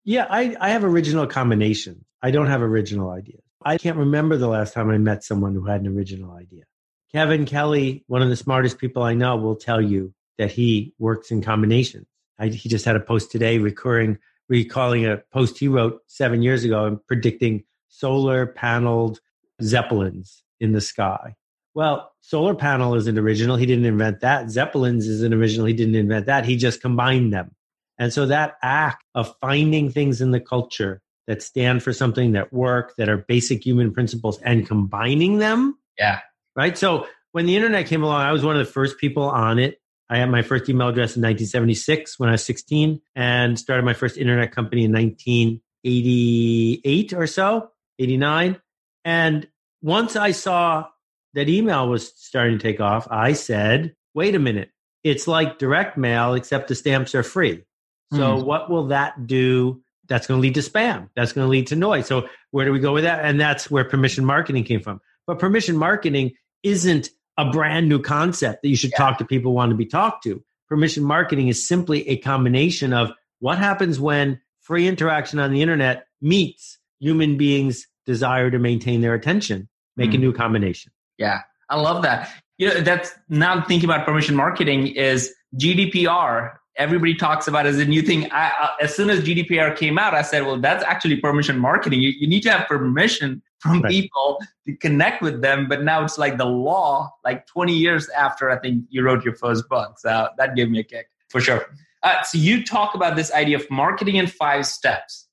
yeah 0.08 0.26
i, 0.30 0.56
I 0.60 0.70
have 0.70 0.84
original 0.84 1.26
combination 1.26 2.04
i 2.22 2.30
don't 2.30 2.46
have 2.46 2.62
original 2.62 3.10
ideas 3.10 3.42
i 3.64 3.78
can't 3.78 3.96
remember 3.96 4.36
the 4.36 4.48
last 4.48 4.74
time 4.74 4.90
i 4.90 4.98
met 4.98 5.24
someone 5.24 5.54
who 5.54 5.64
had 5.66 5.80
an 5.82 5.86
original 5.88 6.32
idea 6.32 6.64
kevin 7.12 7.44
kelly 7.44 8.04
one 8.06 8.22
of 8.22 8.28
the 8.28 8.36
smartest 8.36 8.78
people 8.78 9.02
i 9.02 9.14
know 9.14 9.36
will 9.36 9.56
tell 9.56 9.80
you 9.80 10.12
that 10.38 10.52
he 10.52 10.94
works 10.98 11.30
in 11.30 11.42
combinations 11.42 12.06
I, 12.38 12.48
he 12.48 12.68
just 12.68 12.84
had 12.84 12.96
a 12.96 13.00
post 13.00 13.30
today 13.32 13.58
recurring 13.58 14.18
recalling 14.48 15.04
a 15.06 15.18
post 15.32 15.58
he 15.58 15.68
wrote 15.68 16.00
seven 16.06 16.42
years 16.42 16.64
ago 16.64 16.86
and 16.86 17.06
predicting 17.06 17.64
solar 17.88 18.46
paneled 18.46 19.20
zeppelins 19.62 20.42
in 20.60 20.72
the 20.72 20.80
sky. 20.80 21.34
Well, 21.74 22.12
solar 22.20 22.54
panel 22.54 22.94
is 22.94 23.06
an 23.06 23.18
original. 23.18 23.56
He 23.56 23.66
didn't 23.66 23.84
invent 23.84 24.20
that. 24.20 24.50
Zeppelins 24.50 25.06
is 25.06 25.22
an 25.22 25.32
original. 25.32 25.66
He 25.66 25.74
didn't 25.74 25.94
invent 25.94 26.26
that. 26.26 26.44
He 26.44 26.56
just 26.56 26.80
combined 26.80 27.32
them. 27.32 27.54
And 27.98 28.12
so 28.12 28.26
that 28.26 28.56
act 28.62 29.02
of 29.14 29.34
finding 29.40 29.90
things 29.90 30.20
in 30.20 30.30
the 30.30 30.40
culture 30.40 31.00
that 31.26 31.42
stand 31.42 31.82
for 31.82 31.92
something 31.92 32.32
that 32.32 32.52
work, 32.52 32.94
that 32.96 33.08
are 33.08 33.18
basic 33.18 33.64
human 33.64 33.92
principles, 33.92 34.40
and 34.42 34.66
combining 34.66 35.38
them. 35.38 35.78
Yeah. 35.98 36.20
Right. 36.56 36.78
So 36.78 37.06
when 37.32 37.46
the 37.46 37.56
internet 37.56 37.86
came 37.86 38.02
along, 38.02 38.22
I 38.22 38.32
was 38.32 38.44
one 38.44 38.56
of 38.56 38.66
the 38.66 38.72
first 38.72 38.98
people 38.98 39.24
on 39.24 39.58
it. 39.58 39.80
I 40.10 40.18
had 40.18 40.30
my 40.30 40.42
first 40.42 40.68
email 40.68 40.88
address 40.88 41.16
in 41.16 41.22
1976 41.22 42.18
when 42.18 42.28
I 42.30 42.32
was 42.32 42.44
16 42.44 43.00
and 43.14 43.58
started 43.58 43.84
my 43.84 43.92
first 43.92 44.16
internet 44.16 44.52
company 44.52 44.84
in 44.84 44.92
1988 44.92 47.12
or 47.12 47.26
so, 47.26 47.70
89. 47.98 48.58
And 49.04 49.46
once 49.82 50.16
I 50.16 50.30
saw 50.30 50.86
that 51.34 51.50
email 51.50 51.88
was 51.88 52.10
starting 52.16 52.58
to 52.58 52.62
take 52.62 52.80
off, 52.80 53.06
I 53.10 53.34
said, 53.34 53.94
wait 54.14 54.34
a 54.34 54.38
minute. 54.38 54.70
It's 55.04 55.28
like 55.28 55.58
direct 55.58 55.98
mail, 55.98 56.34
except 56.34 56.68
the 56.68 56.74
stamps 56.74 57.14
are 57.14 57.22
free. 57.22 57.64
So 58.12 58.18
mm. 58.18 58.44
what 58.44 58.70
will 58.70 58.88
that 58.88 59.26
do? 59.26 59.82
That's 60.08 60.26
going 60.26 60.38
to 60.38 60.42
lead 60.42 60.54
to 60.54 60.60
spam. 60.60 61.10
That's 61.14 61.32
going 61.32 61.44
to 61.44 61.50
lead 61.50 61.66
to 61.68 61.76
noise. 61.76 62.06
So 62.06 62.28
where 62.50 62.64
do 62.64 62.72
we 62.72 62.80
go 62.80 62.94
with 62.94 63.04
that? 63.04 63.24
And 63.24 63.38
that's 63.38 63.70
where 63.70 63.84
permission 63.84 64.24
marketing 64.24 64.64
came 64.64 64.80
from. 64.80 65.00
But 65.26 65.38
permission 65.38 65.76
marketing 65.76 66.32
isn't 66.62 67.10
a 67.36 67.50
brand 67.50 67.88
new 67.88 68.00
concept 68.00 68.62
that 68.62 68.68
you 68.68 68.76
should 68.76 68.90
yeah. 68.92 68.98
talk 68.98 69.18
to 69.18 69.24
people 69.24 69.52
who 69.52 69.56
want 69.56 69.70
to 69.70 69.76
be 69.76 69.86
talked 69.86 70.24
to. 70.24 70.42
Permission 70.68 71.04
marketing 71.04 71.48
is 71.48 71.66
simply 71.66 72.08
a 72.08 72.16
combination 72.16 72.92
of 72.92 73.12
what 73.40 73.58
happens 73.58 74.00
when 74.00 74.40
free 74.60 74.86
interaction 74.86 75.38
on 75.38 75.52
the 75.52 75.62
internet 75.62 76.06
meets 76.20 76.78
human 77.00 77.36
beings' 77.36 77.86
desire 78.06 78.50
to 78.50 78.58
maintain 78.58 79.00
their 79.00 79.14
attention. 79.14 79.68
Make 79.96 80.10
mm. 80.10 80.14
a 80.14 80.18
new 80.18 80.32
combination. 80.32 80.92
Yeah, 81.16 81.40
I 81.68 81.80
love 81.80 82.02
that. 82.02 82.30
You 82.58 82.68
know, 82.68 82.80
that's 82.80 83.12
now 83.28 83.62
thinking 83.62 83.88
about 83.88 84.04
permission 84.04 84.34
marketing 84.34 84.88
is 84.88 85.32
GDPR 85.56 86.56
everybody 86.78 87.14
talks 87.14 87.48
about 87.48 87.66
as 87.66 87.78
a 87.78 87.84
new 87.84 88.00
thing. 88.00 88.30
I, 88.30 88.52
uh, 88.60 88.68
as 88.80 88.94
soon 88.94 89.10
as 89.10 89.20
GDPR 89.20 89.76
came 89.76 89.98
out, 89.98 90.14
I 90.14 90.22
said, 90.22 90.46
well, 90.46 90.58
that's 90.58 90.84
actually 90.84 91.16
permission 91.16 91.58
marketing. 91.58 92.00
You, 92.00 92.10
you 92.10 92.26
need 92.26 92.42
to 92.42 92.50
have 92.50 92.66
permission 92.68 93.42
from 93.58 93.82
right. 93.82 93.90
people 93.90 94.40
to 94.66 94.76
connect 94.76 95.20
with 95.20 95.42
them. 95.42 95.68
But 95.68 95.82
now 95.82 96.04
it's 96.04 96.16
like 96.16 96.38
the 96.38 96.46
law, 96.46 97.12
like 97.24 97.46
20 97.48 97.74
years 97.74 98.08
after 98.10 98.50
I 98.50 98.58
think 98.58 98.84
you 98.88 99.02
wrote 99.02 99.24
your 99.24 99.34
first 99.34 99.68
book. 99.68 99.98
So 99.98 100.28
that 100.38 100.54
gave 100.54 100.70
me 100.70 100.78
a 100.78 100.84
kick 100.84 101.08
for 101.28 101.40
sure. 101.40 101.66
Uh, 102.02 102.22
so 102.22 102.38
you 102.38 102.64
talk 102.64 102.94
about 102.94 103.16
this 103.16 103.32
idea 103.32 103.56
of 103.56 103.68
marketing 103.70 104.16
in 104.16 104.28
five 104.28 104.66
steps. 104.66 105.26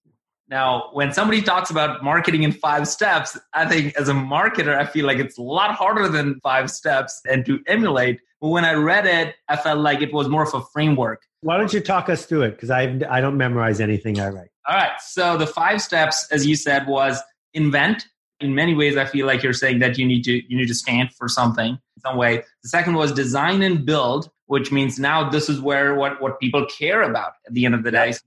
Now, 0.47 0.89
when 0.93 1.11
somebody 1.11 1.41
talks 1.41 1.71
about 1.71 2.03
marketing 2.03 2.43
in 2.43 2.51
five 2.51 2.87
steps, 2.87 3.37
I 3.53 3.65
think 3.65 3.95
as 3.95 4.09
a 4.09 4.13
marketer, 4.13 4.77
I 4.77 4.85
feel 4.85 5.05
like 5.05 5.17
it's 5.17 5.37
a 5.37 5.41
lot 5.41 5.73
harder 5.73 6.07
than 6.07 6.39
five 6.41 6.69
steps 6.69 7.19
and 7.27 7.45
to 7.47 7.59
emulate. 7.65 8.19
But 8.41 8.49
when 8.49 8.63
I 8.63 8.73
read 8.73 9.07
it, 9.07 9.35
I 9.47 9.57
felt 9.57 9.79
like 9.79 10.01
it 10.01 10.13
was 10.13 10.29
more 10.29 10.43
of 10.43 10.53
a 10.53 10.61
framework. 10.71 11.23
Why 11.45 11.57
don't 11.57 11.71
you 11.71 11.79
talk 11.79 12.09
us 12.09 12.25
through 12.25 12.41
it? 12.41 12.51
Because 12.51 12.71
I 12.71 12.99
I 13.07 13.21
don't 13.21 13.37
memorize 13.37 13.79
anything 13.79 14.19
I 14.19 14.29
write. 14.29 14.49
All 14.67 14.75
right. 14.75 14.99
So 14.99 15.37
the 15.37 15.45
five 15.45 15.79
steps, 15.79 16.27
as 16.31 16.47
you 16.47 16.55
said, 16.55 16.87
was 16.87 17.21
invent. 17.53 18.07
In 18.39 18.55
many 18.55 18.73
ways, 18.73 18.97
I 18.97 19.05
feel 19.05 19.27
like 19.27 19.43
you're 19.43 19.53
saying 19.53 19.77
that 19.77 19.95
you 19.99 20.07
need 20.07 20.23
to 20.23 20.31
you 20.31 20.57
need 20.57 20.67
to 20.67 20.73
stand 20.73 21.13
for 21.13 21.29
something 21.29 21.73
in 21.73 22.01
some 22.01 22.17
way. 22.17 22.43
The 22.63 22.69
second 22.69 22.95
was 22.95 23.11
design 23.11 23.61
and 23.61 23.85
build, 23.85 24.31
which 24.47 24.71
means 24.71 24.97
now 24.97 25.29
this 25.29 25.47
is 25.47 25.61
where 25.61 25.93
what 25.93 26.19
what 26.19 26.39
people 26.39 26.65
care 26.65 27.03
about 27.03 27.33
at 27.45 27.53
the 27.53 27.63
end 27.63 27.75
of 27.75 27.83
the 27.83 27.91
day. 27.91 28.13
So 28.13 28.21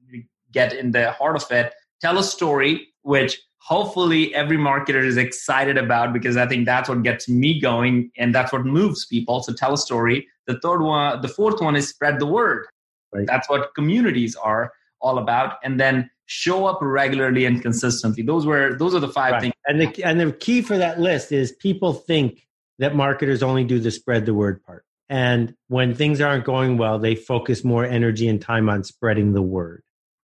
get 0.53 0.73
in 0.73 0.93
the 0.93 1.11
heart 1.11 1.43
of 1.43 1.51
it. 1.51 1.75
Tell 2.01 2.19
a 2.19 2.23
story, 2.23 2.87
which 3.03 3.37
hopefully 3.57 4.33
every 4.33 4.59
marketer 4.59 5.05
is 5.05 5.17
excited 5.17 5.77
about 5.77 6.13
because 6.13 6.37
I 6.37 6.47
think 6.47 6.67
that's 6.67 6.89
what 6.89 7.03
gets 7.03 7.29
me 7.29 7.61
going 7.61 8.13
and 8.17 8.33
that's 8.33 8.53
what 8.53 8.65
moves 8.65 9.07
people. 9.07 9.43
So 9.43 9.53
tell 9.55 9.75
a 9.75 9.79
story. 9.79 10.29
The 10.47 10.61
third 10.61 10.83
one, 10.83 11.21
the 11.21 11.27
fourth 11.29 11.61
one 11.61 11.75
is 11.75 11.89
spread 11.89 12.21
the 12.21 12.27
word. 12.27 12.65
Right. 13.13 13.27
That's 13.27 13.49
what 13.49 13.75
communities 13.75 14.37
are 14.37 14.73
all 15.01 15.19
about. 15.19 15.59
And 15.63 15.81
then 15.81 16.11
show 16.27 16.67
up 16.67 16.79
regularly 16.83 17.47
and 17.47 17.61
consistently. 17.61 18.23
Those 18.23 18.47
were 18.47 18.75
those 18.75 18.95
are 18.95 19.01
the 19.01 19.09
five 19.09 19.33
right. 19.33 19.43
things. 19.43 19.55
And 19.67 19.81
the 19.81 20.05
and 20.05 20.21
the 20.21 20.33
key 20.33 20.63
for 20.63 20.77
that 20.79 21.01
list 21.01 21.33
is 21.33 21.53
people 21.53 21.95
think 21.95 22.47
that 22.79 22.95
marketers 22.95 23.43
only 23.43 23.65
do 23.65 23.79
the 23.79 23.91
spread 23.91 24.27
the 24.27 24.35
word 24.35 24.63
part. 24.63 24.85
And 25.09 25.55
when 25.69 25.95
things 25.95 26.21
aren't 26.21 26.45
going 26.45 26.77
well, 26.77 26.99
they 26.99 27.15
focus 27.15 27.65
more 27.65 27.85
energy 27.85 28.29
and 28.29 28.41
time 28.41 28.69
on 28.69 28.85
spreading 28.85 29.33
the 29.33 29.43
word. 29.43 29.83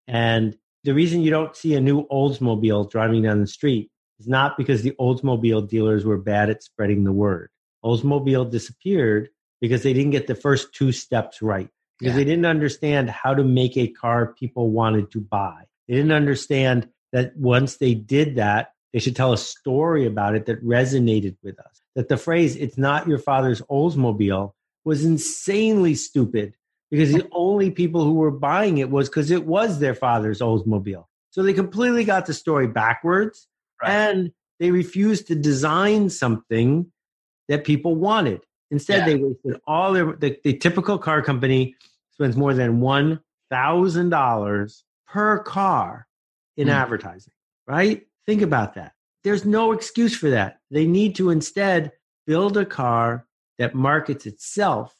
And 0.09 0.57
the 0.83 0.93
reason 0.93 1.23
you 1.23 1.31
don't 1.31 1.55
see 1.55 1.75
a 1.77 1.81
new 1.81 2.07
Oldsmobile 2.09 2.91
driving 2.91 3.23
down 3.23 3.41
the 3.41 3.47
street 3.47 3.91
is 4.19 4.27
not 4.27 4.57
because 4.59 4.83
the 4.83 4.95
Oldsmobile 5.01 5.69
dealers 5.69 6.05
were 6.05 6.19
bad 6.19 6.51
at 6.51 6.65
spreading 6.65 7.05
the 7.05 7.13
word. 7.13 7.51
Oldsmobile 7.85 8.51
disappeared 8.51 9.29
because 9.61 9.85
they 9.85 9.93
didn't 9.93 10.11
get 10.11 10.27
the 10.27 10.35
first 10.35 10.75
two 10.75 10.91
steps 10.91 11.41
right 11.41 11.69
because 12.03 12.15
yeah. 12.19 12.25
they 12.25 12.31
didn't 12.31 12.47
understand 12.47 13.09
how 13.09 13.33
to 13.33 13.45
make 13.45 13.77
a 13.77 13.87
car 13.87 14.35
people 14.37 14.71
wanted 14.71 15.09
to 15.13 15.21
buy. 15.21 15.63
They 15.87 15.95
didn't 15.95 16.11
understand 16.11 16.89
that 17.13 17.37
once 17.37 17.77
they 17.77 17.95
did 17.95 18.35
that, 18.37 18.73
they 18.93 18.99
should 18.99 19.15
tell 19.15 19.33
a 19.33 19.39
story 19.39 20.05
about 20.05 20.35
it 20.35 20.47
that 20.47 20.65
resonated 20.65 21.37
with 21.45 21.61
us. 21.61 21.81
That 21.95 22.09
the 22.09 22.17
phrase, 22.17 22.57
it's 22.57 22.77
not 22.77 23.07
your 23.07 23.19
father's 23.19 23.63
Oldsmobile, 23.63 24.53
was 24.85 25.05
insanely 25.05 25.95
stupid 25.95 26.55
because 26.91 27.13
the 27.13 27.29
only 27.31 27.71
people 27.71 28.03
who 28.03 28.15
were 28.15 28.33
buying 28.33 28.79
it 28.79 28.91
was 28.91 29.09
because 29.09 29.31
it 29.31 29.47
was 29.47 29.79
their 29.79 29.95
father's 29.95 30.41
Oldsmobile. 30.41 31.05
So 31.31 31.45
they 31.45 31.53
completely 31.53 32.03
got 32.03 32.27
the 32.27 32.35
story 32.35 32.67
backwards 32.67 33.47
right. 33.81 33.93
and 33.93 34.33
they 34.59 34.73
refused 34.73 35.29
to 35.29 35.37
design 35.37 36.11
something 36.11 36.91
that 37.49 37.63
people 37.65 37.95
wanted. 37.95 38.41
Instead, 38.73 39.01
yeah. 39.01 39.05
they 39.05 39.15
wasted 39.17 39.61
all 39.69 39.93
their 39.93 40.17
the, 40.17 40.37
the 40.43 40.57
typical 40.57 40.99
car 40.99 41.23
company 41.23 41.77
spends 42.13 42.37
more 42.37 42.55
than 42.55 42.81
one 42.81 43.21
thousand 43.51 44.11
dollars 44.11 44.85
per 45.07 45.39
car 45.43 46.07
in 46.57 46.69
mm. 46.69 46.73
advertising. 46.73 47.33
Right? 47.67 48.07
Think 48.27 48.43
about 48.43 48.75
that. 48.75 48.93
There's 49.25 49.45
no 49.45 49.73
excuse 49.73 50.17
for 50.17 50.31
that. 50.31 50.61
They 50.71 50.87
need 50.87 51.15
to 51.17 51.31
instead 51.31 51.93
build 52.27 52.57
a 52.57 52.65
car 52.65 53.27
that 53.59 53.75
markets 53.75 54.27
itself 54.27 54.95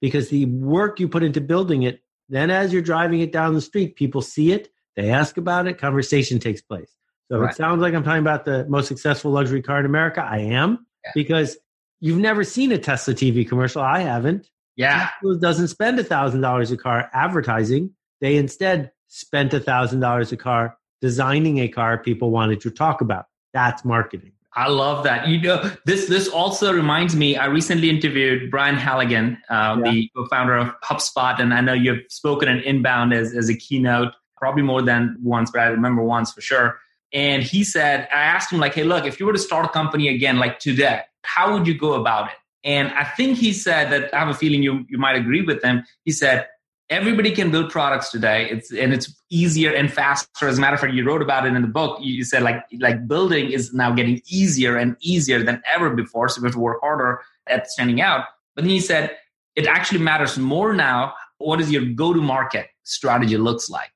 because 0.00 0.28
the 0.28 0.46
work 0.46 1.00
you 1.00 1.08
put 1.08 1.22
into 1.22 1.40
building 1.40 1.82
it, 1.82 2.00
then 2.28 2.50
as 2.50 2.72
you're 2.72 2.82
driving 2.82 3.20
it 3.20 3.32
down 3.32 3.54
the 3.54 3.60
street, 3.60 3.96
people 3.96 4.22
see 4.22 4.52
it, 4.52 4.68
they 4.94 5.10
ask 5.10 5.36
about 5.36 5.66
it, 5.66 5.78
conversation 5.78 6.38
takes 6.38 6.60
place. 6.60 6.94
So 7.30 7.38
right. 7.38 7.50
it 7.50 7.56
sounds 7.56 7.80
like 7.80 7.94
I'm 7.94 8.04
talking 8.04 8.20
about 8.20 8.44
the 8.44 8.66
most 8.68 8.86
successful 8.88 9.32
luxury 9.32 9.62
car 9.62 9.80
in 9.80 9.86
America. 9.86 10.22
I 10.22 10.38
am 10.38 10.86
yeah. 11.04 11.10
because 11.14 11.56
You've 12.00 12.18
never 12.18 12.44
seen 12.44 12.72
a 12.72 12.78
Tesla 12.78 13.14
TV 13.14 13.48
commercial. 13.48 13.82
I 13.82 14.00
haven't. 14.00 14.50
Yeah. 14.76 15.08
Tesla 15.20 15.38
doesn't 15.38 15.68
spend 15.68 15.98
a 15.98 16.04
thousand 16.04 16.42
dollars 16.42 16.70
a 16.70 16.76
car 16.76 17.10
advertising. 17.12 17.90
They 18.20 18.36
instead 18.36 18.92
spent 19.08 19.54
a 19.54 19.60
thousand 19.60 20.00
dollars 20.00 20.32
a 20.32 20.36
car 20.36 20.76
designing 21.00 21.58
a 21.58 21.68
car 21.68 21.98
people 21.98 22.30
wanted 22.30 22.60
to 22.62 22.70
talk 22.70 23.00
about. 23.00 23.26
That's 23.52 23.84
marketing. 23.84 24.32
I 24.56 24.68
love 24.68 25.04
that. 25.04 25.28
You 25.28 25.40
know, 25.40 25.70
this 25.84 26.08
this 26.08 26.28
also 26.28 26.72
reminds 26.72 27.14
me. 27.14 27.36
I 27.36 27.44
recently 27.46 27.90
interviewed 27.90 28.50
Brian 28.50 28.76
Halligan, 28.76 29.36
uh, 29.50 29.76
yeah. 29.84 29.90
the 29.90 30.10
co-founder 30.16 30.56
of 30.56 30.80
HubSpot, 30.80 31.38
and 31.38 31.52
I 31.52 31.60
know 31.60 31.74
you've 31.74 32.04
spoken 32.08 32.48
in 32.48 32.60
Inbound 32.60 33.12
as 33.12 33.34
as 33.34 33.50
a 33.50 33.54
keynote, 33.54 34.14
probably 34.38 34.62
more 34.62 34.80
than 34.80 35.18
once, 35.22 35.50
but 35.50 35.60
I 35.60 35.66
remember 35.66 36.02
once 36.02 36.32
for 36.32 36.40
sure. 36.40 36.78
And 37.12 37.42
he 37.42 37.64
said, 37.64 38.08
I 38.10 38.22
asked 38.22 38.50
him 38.50 38.58
like, 38.58 38.74
"Hey, 38.74 38.82
look, 38.82 39.04
if 39.04 39.20
you 39.20 39.26
were 39.26 39.34
to 39.34 39.38
start 39.38 39.66
a 39.66 39.68
company 39.68 40.08
again, 40.08 40.38
like 40.38 40.58
today, 40.58 41.02
how 41.22 41.52
would 41.52 41.66
you 41.66 41.74
go 41.74 41.92
about 41.92 42.30
it? 42.30 42.36
And 42.64 42.88
I 42.92 43.04
think 43.04 43.38
he 43.38 43.52
said 43.52 43.90
that 43.92 44.12
I 44.12 44.18
have 44.18 44.28
a 44.28 44.34
feeling 44.34 44.62
you, 44.62 44.84
you 44.88 44.98
might 44.98 45.16
agree 45.16 45.42
with 45.42 45.62
him. 45.62 45.84
He 46.04 46.10
said, 46.10 46.46
everybody 46.90 47.32
can 47.32 47.50
build 47.50 47.70
products 47.70 48.10
today. 48.10 48.48
It's 48.50 48.72
and 48.72 48.92
it's 48.92 49.14
easier 49.30 49.72
and 49.72 49.92
faster. 49.92 50.48
As 50.48 50.58
a 50.58 50.60
matter 50.60 50.74
of 50.74 50.80
fact, 50.80 50.94
you 50.94 51.04
wrote 51.04 51.22
about 51.22 51.46
it 51.46 51.54
in 51.54 51.62
the 51.62 51.68
book. 51.68 51.98
You 52.00 52.24
said 52.24 52.42
like 52.42 52.62
like 52.78 53.06
building 53.08 53.50
is 53.50 53.72
now 53.72 53.92
getting 53.92 54.22
easier 54.26 54.76
and 54.76 54.96
easier 55.00 55.42
than 55.42 55.62
ever 55.72 55.90
before. 55.90 56.28
So 56.28 56.40
we 56.40 56.46
have 56.46 56.54
to 56.54 56.60
work 56.60 56.80
harder 56.80 57.20
at 57.46 57.68
standing 57.68 58.00
out. 58.00 58.24
But 58.54 58.64
he 58.64 58.80
said 58.80 59.16
it 59.54 59.66
actually 59.66 60.00
matters 60.00 60.38
more 60.38 60.72
now. 60.72 61.14
What 61.38 61.60
is 61.60 61.70
your 61.70 61.84
go-to-market 61.84 62.66
strategy 62.84 63.36
looks 63.36 63.68
like? 63.68 63.90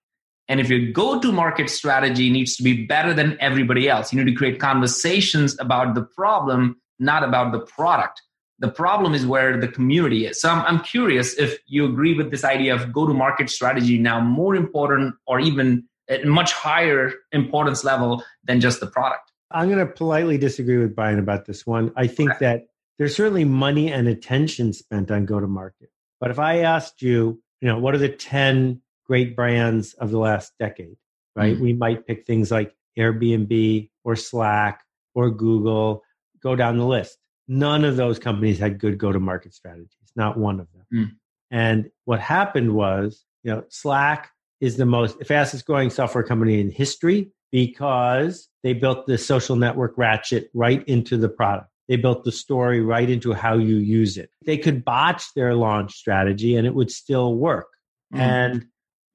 And 0.48 0.60
if 0.60 0.68
your 0.68 0.90
go 0.90 1.20
to 1.20 1.32
market 1.32 1.70
strategy 1.70 2.28
needs 2.28 2.56
to 2.56 2.62
be 2.62 2.84
better 2.84 3.14
than 3.14 3.38
everybody 3.40 3.88
else, 3.88 4.12
you 4.12 4.22
need 4.22 4.30
to 4.30 4.36
create 4.36 4.58
conversations 4.58 5.58
about 5.60 5.94
the 5.94 6.02
problem, 6.02 6.76
not 6.98 7.22
about 7.22 7.52
the 7.52 7.60
product. 7.60 8.20
The 8.60 8.70
problem 8.70 9.14
is 9.14 9.26
where 9.26 9.58
the 9.58 9.68
community 9.68 10.26
is. 10.26 10.40
So 10.40 10.50
I'm, 10.50 10.64
I'm 10.66 10.84
curious 10.84 11.34
if 11.34 11.58
you 11.66 11.86
agree 11.86 12.14
with 12.14 12.30
this 12.30 12.44
idea 12.44 12.74
of 12.74 12.92
go 12.92 13.06
to 13.06 13.14
market 13.14 13.50
strategy 13.50 13.98
now 13.98 14.20
more 14.20 14.54
important 14.54 15.14
or 15.26 15.40
even 15.40 15.84
at 16.08 16.26
much 16.26 16.52
higher 16.52 17.12
importance 17.32 17.84
level 17.84 18.22
than 18.44 18.60
just 18.60 18.80
the 18.80 18.86
product. 18.86 19.32
I'm 19.50 19.68
going 19.68 19.84
to 19.84 19.92
politely 19.92 20.38
disagree 20.38 20.76
with 20.76 20.94
Brian 20.94 21.18
about 21.18 21.46
this 21.46 21.66
one. 21.66 21.92
I 21.96 22.06
think 22.06 22.30
okay. 22.32 22.38
that 22.40 22.66
there's 22.98 23.16
certainly 23.16 23.44
money 23.44 23.90
and 23.92 24.06
attention 24.06 24.72
spent 24.72 25.10
on 25.10 25.24
go 25.24 25.40
to 25.40 25.46
market. 25.46 25.90
But 26.20 26.30
if 26.30 26.38
I 26.38 26.58
asked 26.58 27.00
you, 27.00 27.42
you 27.60 27.68
know, 27.68 27.78
what 27.78 27.94
are 27.94 27.98
the 27.98 28.10
10 28.10 28.82
great 29.06 29.34
brands 29.34 29.94
of 29.94 30.10
the 30.10 30.18
last 30.18 30.52
decade, 30.58 30.96
right? 31.34 31.54
Mm-hmm. 31.54 31.62
We 31.62 31.72
might 31.72 32.06
pick 32.06 32.26
things 32.26 32.50
like 32.50 32.74
Airbnb 32.98 33.90
or 34.04 34.16
Slack 34.16 34.84
or 35.14 35.30
Google, 35.30 36.02
go 36.42 36.54
down 36.54 36.78
the 36.78 36.86
list. 36.86 37.18
None 37.52 37.84
of 37.84 37.96
those 37.96 38.20
companies 38.20 38.60
had 38.60 38.78
good 38.78 38.96
go 38.96 39.10
to 39.10 39.18
market 39.18 39.52
strategies, 39.52 40.12
not 40.14 40.38
one 40.38 40.60
of 40.60 40.68
them. 40.72 40.86
Mm. 40.94 41.10
And 41.50 41.90
what 42.04 42.20
happened 42.20 42.76
was, 42.76 43.24
you 43.42 43.50
know, 43.50 43.64
Slack 43.70 44.30
is 44.60 44.76
the 44.76 44.86
most 44.86 45.20
fastest 45.26 45.66
growing 45.66 45.90
software 45.90 46.22
company 46.22 46.60
in 46.60 46.70
history 46.70 47.32
because 47.50 48.48
they 48.62 48.72
built 48.72 49.08
the 49.08 49.18
social 49.18 49.56
network 49.56 49.94
ratchet 49.96 50.48
right 50.54 50.86
into 50.86 51.16
the 51.16 51.28
product. 51.28 51.68
They 51.88 51.96
built 51.96 52.22
the 52.22 52.30
story 52.30 52.82
right 52.82 53.10
into 53.10 53.32
how 53.32 53.56
you 53.56 53.78
use 53.78 54.16
it. 54.16 54.30
They 54.46 54.56
could 54.56 54.84
botch 54.84 55.34
their 55.34 55.56
launch 55.56 55.94
strategy 55.94 56.54
and 56.54 56.68
it 56.68 56.74
would 56.76 56.92
still 56.92 57.34
work. 57.34 57.66
Mm. 58.14 58.18
And, 58.20 58.66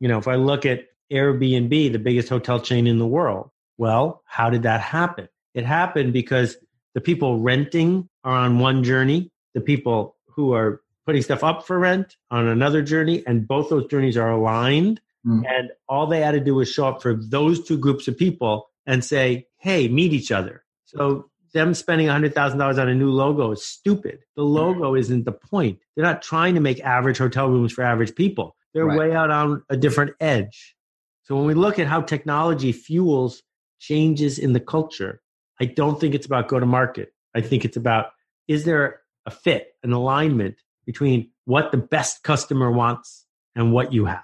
you 0.01 0.09
know, 0.09 0.17
if 0.17 0.27
I 0.27 0.35
look 0.35 0.65
at 0.65 0.87
Airbnb, 1.09 1.93
the 1.93 1.99
biggest 1.99 2.27
hotel 2.27 2.59
chain 2.59 2.85
in 2.85 2.99
the 2.99 3.07
world, 3.07 3.49
well, 3.77 4.23
how 4.25 4.49
did 4.49 4.63
that 4.63 4.81
happen? 4.81 5.29
It 5.53 5.65
happened 5.65 6.11
because 6.11 6.57
the 6.95 7.01
people 7.01 7.39
renting 7.39 8.09
are 8.25 8.35
on 8.35 8.59
one 8.59 8.83
journey, 8.83 9.31
the 9.53 9.61
people 9.61 10.17
who 10.27 10.53
are 10.53 10.81
putting 11.05 11.21
stuff 11.21 11.43
up 11.43 11.65
for 11.65 11.79
rent 11.79 12.17
on 12.31 12.47
another 12.47 12.81
journey, 12.81 13.23
and 13.25 13.47
both 13.47 13.69
those 13.69 13.85
journeys 13.85 14.17
are 14.17 14.31
aligned. 14.31 14.99
Mm. 15.25 15.43
And 15.47 15.71
all 15.87 16.07
they 16.07 16.19
had 16.19 16.31
to 16.31 16.39
do 16.39 16.55
was 16.55 16.69
show 16.69 16.87
up 16.87 17.01
for 17.01 17.13
those 17.15 17.65
two 17.65 17.77
groups 17.77 18.07
of 18.07 18.17
people 18.17 18.69
and 18.85 19.03
say, 19.03 19.47
hey, 19.59 19.87
meet 19.87 20.11
each 20.11 20.31
other. 20.31 20.63
So 20.85 21.29
them 21.53 21.73
spending 21.73 22.07
$100,000 22.07 22.81
on 22.81 22.89
a 22.89 22.93
new 22.93 23.11
logo 23.11 23.51
is 23.51 23.65
stupid. 23.65 24.19
The 24.35 24.43
logo 24.43 24.95
isn't 24.95 25.23
the 25.23 25.31
point. 25.31 25.79
They're 25.95 26.05
not 26.05 26.21
trying 26.21 26.55
to 26.55 26.61
make 26.61 26.79
average 26.81 27.17
hotel 27.17 27.47
rooms 27.47 27.71
for 27.71 27.83
average 27.83 28.13
people. 28.13 28.55
They're 28.73 28.85
right. 28.85 28.97
way 28.97 29.15
out 29.15 29.31
on 29.31 29.63
a 29.69 29.77
different 29.77 30.15
edge. 30.19 30.75
So 31.23 31.35
when 31.35 31.45
we 31.45 31.53
look 31.53 31.79
at 31.79 31.87
how 31.87 32.01
technology 32.01 32.71
fuels 32.71 33.41
changes 33.79 34.37
in 34.37 34.53
the 34.53 34.59
culture, 34.59 35.21
I 35.59 35.65
don't 35.65 35.99
think 35.99 36.13
it's 36.13 36.25
about 36.25 36.49
go 36.49 36.59
to 36.59 36.65
market. 36.65 37.13
I 37.33 37.41
think 37.41 37.65
it's 37.65 37.77
about 37.77 38.07
is 38.47 38.65
there 38.65 39.01
a 39.25 39.31
fit, 39.31 39.73
an 39.83 39.91
alignment 39.91 40.55
between 40.85 41.31
what 41.45 41.71
the 41.71 41.77
best 41.77 42.23
customer 42.23 42.71
wants 42.71 43.25
and 43.55 43.71
what 43.71 43.93
you 43.93 44.05
have? 44.05 44.23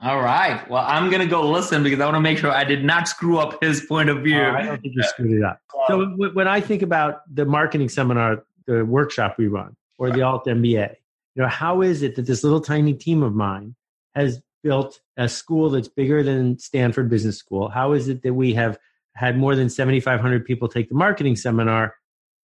All 0.00 0.20
right. 0.20 0.68
Well, 0.70 0.84
I'm 0.86 1.10
going 1.10 1.22
to 1.22 1.26
go 1.26 1.50
listen 1.50 1.82
because 1.82 1.98
I 1.98 2.04
want 2.04 2.14
to 2.14 2.20
make 2.20 2.38
sure 2.38 2.52
I 2.52 2.62
did 2.62 2.84
not 2.84 3.08
screw 3.08 3.38
up 3.38 3.62
his 3.62 3.80
point 3.80 4.08
of 4.08 4.22
view. 4.22 4.38
Uh, 4.38 4.52
I 4.52 4.62
don't 4.62 4.80
think 4.80 4.94
you 4.94 5.02
screwed 5.02 5.32
it 5.32 5.42
up. 5.42 5.60
Uh, 5.74 5.86
so 5.88 6.06
when 6.34 6.46
I 6.46 6.60
think 6.60 6.82
about 6.82 7.22
the 7.34 7.44
marketing 7.44 7.88
seminar, 7.88 8.44
the 8.66 8.84
workshop 8.84 9.36
we 9.38 9.48
run, 9.48 9.74
or 9.98 10.10
the 10.12 10.22
Alt 10.22 10.46
MBA, 10.46 10.94
you 11.34 11.42
know, 11.42 11.48
how 11.48 11.82
is 11.82 12.02
it 12.02 12.14
that 12.14 12.26
this 12.26 12.44
little 12.44 12.60
tiny 12.60 12.94
team 12.94 13.24
of 13.24 13.34
mine 13.34 13.74
has 14.14 14.40
built 14.62 15.00
a 15.16 15.28
school 15.28 15.70
that's 15.70 15.88
bigger 15.88 16.22
than 16.22 16.58
Stanford 16.60 17.10
Business 17.10 17.36
School? 17.36 17.68
How 17.68 17.92
is 17.92 18.08
it 18.08 18.22
that 18.22 18.34
we 18.34 18.54
have 18.54 18.78
had 19.14 19.36
more 19.36 19.56
than 19.56 19.68
7,500 19.68 20.44
people 20.44 20.68
take 20.68 20.88
the 20.88 20.94
marketing 20.94 21.34
seminar? 21.34 21.96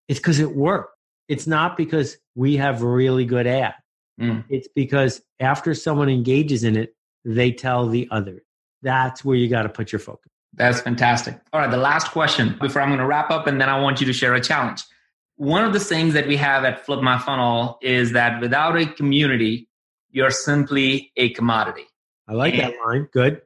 It's 0.08 0.20
because 0.20 0.39
it 0.39 0.56
worked. 0.56 0.98
It's 1.27 1.48
not 1.48 1.77
because 1.77 2.18
we 2.36 2.58
have 2.58 2.82
really 2.82 3.25
good 3.25 3.48
ads. 3.48 3.75
Mm. 4.20 4.44
It's 4.50 4.67
because 4.76 5.21
after 5.39 5.74
someone 5.74 6.10
engages 6.10 6.63
in 6.63 6.76
it, 6.76 6.95
they 7.26 7.52
tell 7.52 7.88
the 7.88 8.08
other. 8.12 8.43
That's 8.82 9.24
where 9.24 9.36
you 9.36 9.47
got 9.47 9.63
to 9.63 9.69
put 9.69 9.91
your 9.91 10.00
focus. 10.00 10.32
That's 10.54 10.82
fantastic. 10.82 11.39
All 11.52 11.60
right, 11.60 11.71
the 11.71 11.78
last 11.78 12.12
question 12.12 12.58
before 12.60 12.82
I'm 12.82 12.89
going 12.89 13.00
to 13.00 13.06
wrap 13.06 13.32
up, 13.32 13.47
and 13.47 13.60
then 13.60 13.69
I 13.69 13.80
want 13.80 14.00
you 14.00 14.08
to 14.08 14.13
share 14.13 14.36
a 14.36 14.41
challenge. 14.41 14.84
One 15.38 15.63
of 15.63 15.74
the 15.74 15.80
things 15.80 16.13
that 16.13 16.28
we 16.28 16.38
have 16.38 16.63
at 16.63 16.86
Flip 16.86 17.02
My 17.02 17.17
Funnel 17.17 17.80
is 17.82 18.12
that 18.12 18.39
without 18.39 18.78
a 18.78 18.86
community, 18.86 19.67
you're 20.12 20.30
simply 20.30 21.12
a 21.17 21.30
commodity. 21.30 21.88
I 22.28 22.34
like 22.34 22.54
and 22.54 22.74
that 22.74 22.74
line. 22.86 23.10
Good. 23.12 23.41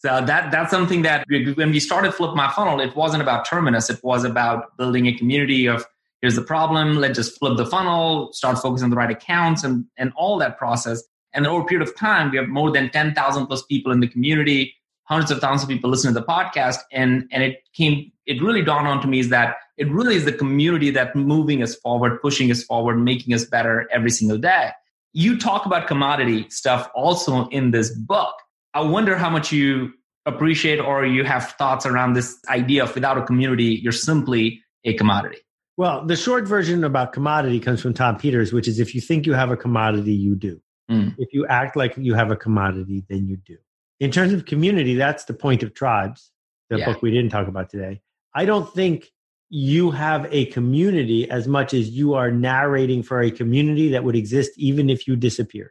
So 0.00 0.24
that 0.24 0.50
that's 0.50 0.70
something 0.70 1.02
that 1.02 1.24
when 1.28 1.70
we 1.70 1.80
started 1.80 2.12
Flip 2.12 2.34
My 2.34 2.50
Funnel, 2.50 2.80
it 2.80 2.94
wasn't 2.96 3.22
about 3.22 3.44
Terminus. 3.44 3.88
It 3.88 4.02
was 4.02 4.24
about 4.24 4.76
building 4.76 5.06
a 5.06 5.12
community 5.12 5.66
of 5.66 5.86
here's 6.20 6.36
the 6.36 6.42
problem, 6.42 6.96
let's 6.96 7.16
just 7.16 7.38
flip 7.38 7.56
the 7.56 7.66
funnel, 7.66 8.32
start 8.32 8.58
focusing 8.58 8.84
on 8.84 8.90
the 8.90 8.96
right 8.96 9.10
accounts 9.10 9.64
and, 9.64 9.84
and 9.96 10.12
all 10.16 10.38
that 10.38 10.58
process. 10.58 11.02
And 11.32 11.46
over 11.46 11.62
a 11.62 11.66
period 11.66 11.86
of 11.86 11.94
time, 11.96 12.30
we 12.30 12.38
have 12.38 12.48
more 12.48 12.72
than 12.72 12.90
10,000 12.90 13.46
plus 13.46 13.62
people 13.64 13.92
in 13.92 14.00
the 14.00 14.08
community, 14.08 14.74
hundreds 15.04 15.30
of 15.30 15.40
thousands 15.40 15.64
of 15.64 15.68
people 15.68 15.90
listen 15.90 16.12
to 16.12 16.20
the 16.20 16.26
podcast. 16.26 16.78
And, 16.92 17.28
and 17.30 17.42
it 17.42 17.62
came, 17.74 18.10
it 18.26 18.42
really 18.42 18.62
dawned 18.62 18.88
on 18.88 19.00
to 19.02 19.08
me 19.08 19.20
is 19.20 19.28
that 19.30 19.56
it 19.76 19.90
really 19.90 20.16
is 20.16 20.24
the 20.24 20.32
community 20.32 20.90
that 20.90 21.14
moving 21.14 21.62
us 21.62 21.76
forward, 21.76 22.20
pushing 22.20 22.50
us 22.50 22.62
forward, 22.64 22.96
making 22.96 23.34
us 23.34 23.44
better 23.44 23.88
every 23.92 24.10
single 24.10 24.38
day. 24.38 24.70
You 25.12 25.38
talk 25.38 25.66
about 25.66 25.86
commodity 25.86 26.48
stuff 26.50 26.90
also 26.94 27.46
in 27.48 27.70
this 27.70 27.90
book. 27.90 28.34
I 28.74 28.80
wonder 28.80 29.16
how 29.16 29.30
much 29.30 29.52
you 29.52 29.92
appreciate 30.26 30.78
or 30.78 31.06
you 31.06 31.24
have 31.24 31.52
thoughts 31.52 31.86
around 31.86 32.12
this 32.12 32.36
idea 32.48 32.84
of 32.84 32.94
without 32.94 33.16
a 33.16 33.22
community, 33.22 33.80
you're 33.82 33.92
simply 33.92 34.60
a 34.84 34.94
commodity. 34.94 35.38
Well, 35.78 36.04
the 36.04 36.16
short 36.16 36.44
version 36.44 36.82
about 36.82 37.12
commodity 37.12 37.60
comes 37.60 37.80
from 37.80 37.94
Tom 37.94 38.18
Peters, 38.18 38.52
which 38.52 38.66
is 38.66 38.80
if 38.80 38.96
you 38.96 39.00
think 39.00 39.26
you 39.26 39.32
have 39.32 39.52
a 39.52 39.56
commodity, 39.56 40.12
you 40.12 40.34
do. 40.34 40.60
Mm. 40.90 41.14
If 41.18 41.32
you 41.32 41.46
act 41.46 41.76
like 41.76 41.96
you 41.96 42.14
have 42.14 42.32
a 42.32 42.36
commodity, 42.36 43.04
then 43.08 43.28
you 43.28 43.36
do. 43.36 43.56
In 44.00 44.10
terms 44.10 44.32
of 44.32 44.44
community, 44.44 44.96
that's 44.96 45.26
the 45.26 45.34
point 45.34 45.62
of 45.62 45.74
tribes, 45.74 46.32
the 46.68 46.78
yeah. 46.78 46.84
book 46.84 47.00
we 47.00 47.12
didn't 47.12 47.30
talk 47.30 47.46
about 47.46 47.70
today. 47.70 48.00
I 48.34 48.44
don't 48.44 48.68
think 48.74 49.12
you 49.50 49.92
have 49.92 50.26
a 50.32 50.46
community 50.46 51.30
as 51.30 51.46
much 51.46 51.72
as 51.72 51.90
you 51.90 52.14
are 52.14 52.32
narrating 52.32 53.04
for 53.04 53.22
a 53.22 53.30
community 53.30 53.88
that 53.90 54.02
would 54.02 54.16
exist 54.16 54.50
even 54.56 54.90
if 54.90 55.06
you 55.06 55.14
disappeared. 55.14 55.70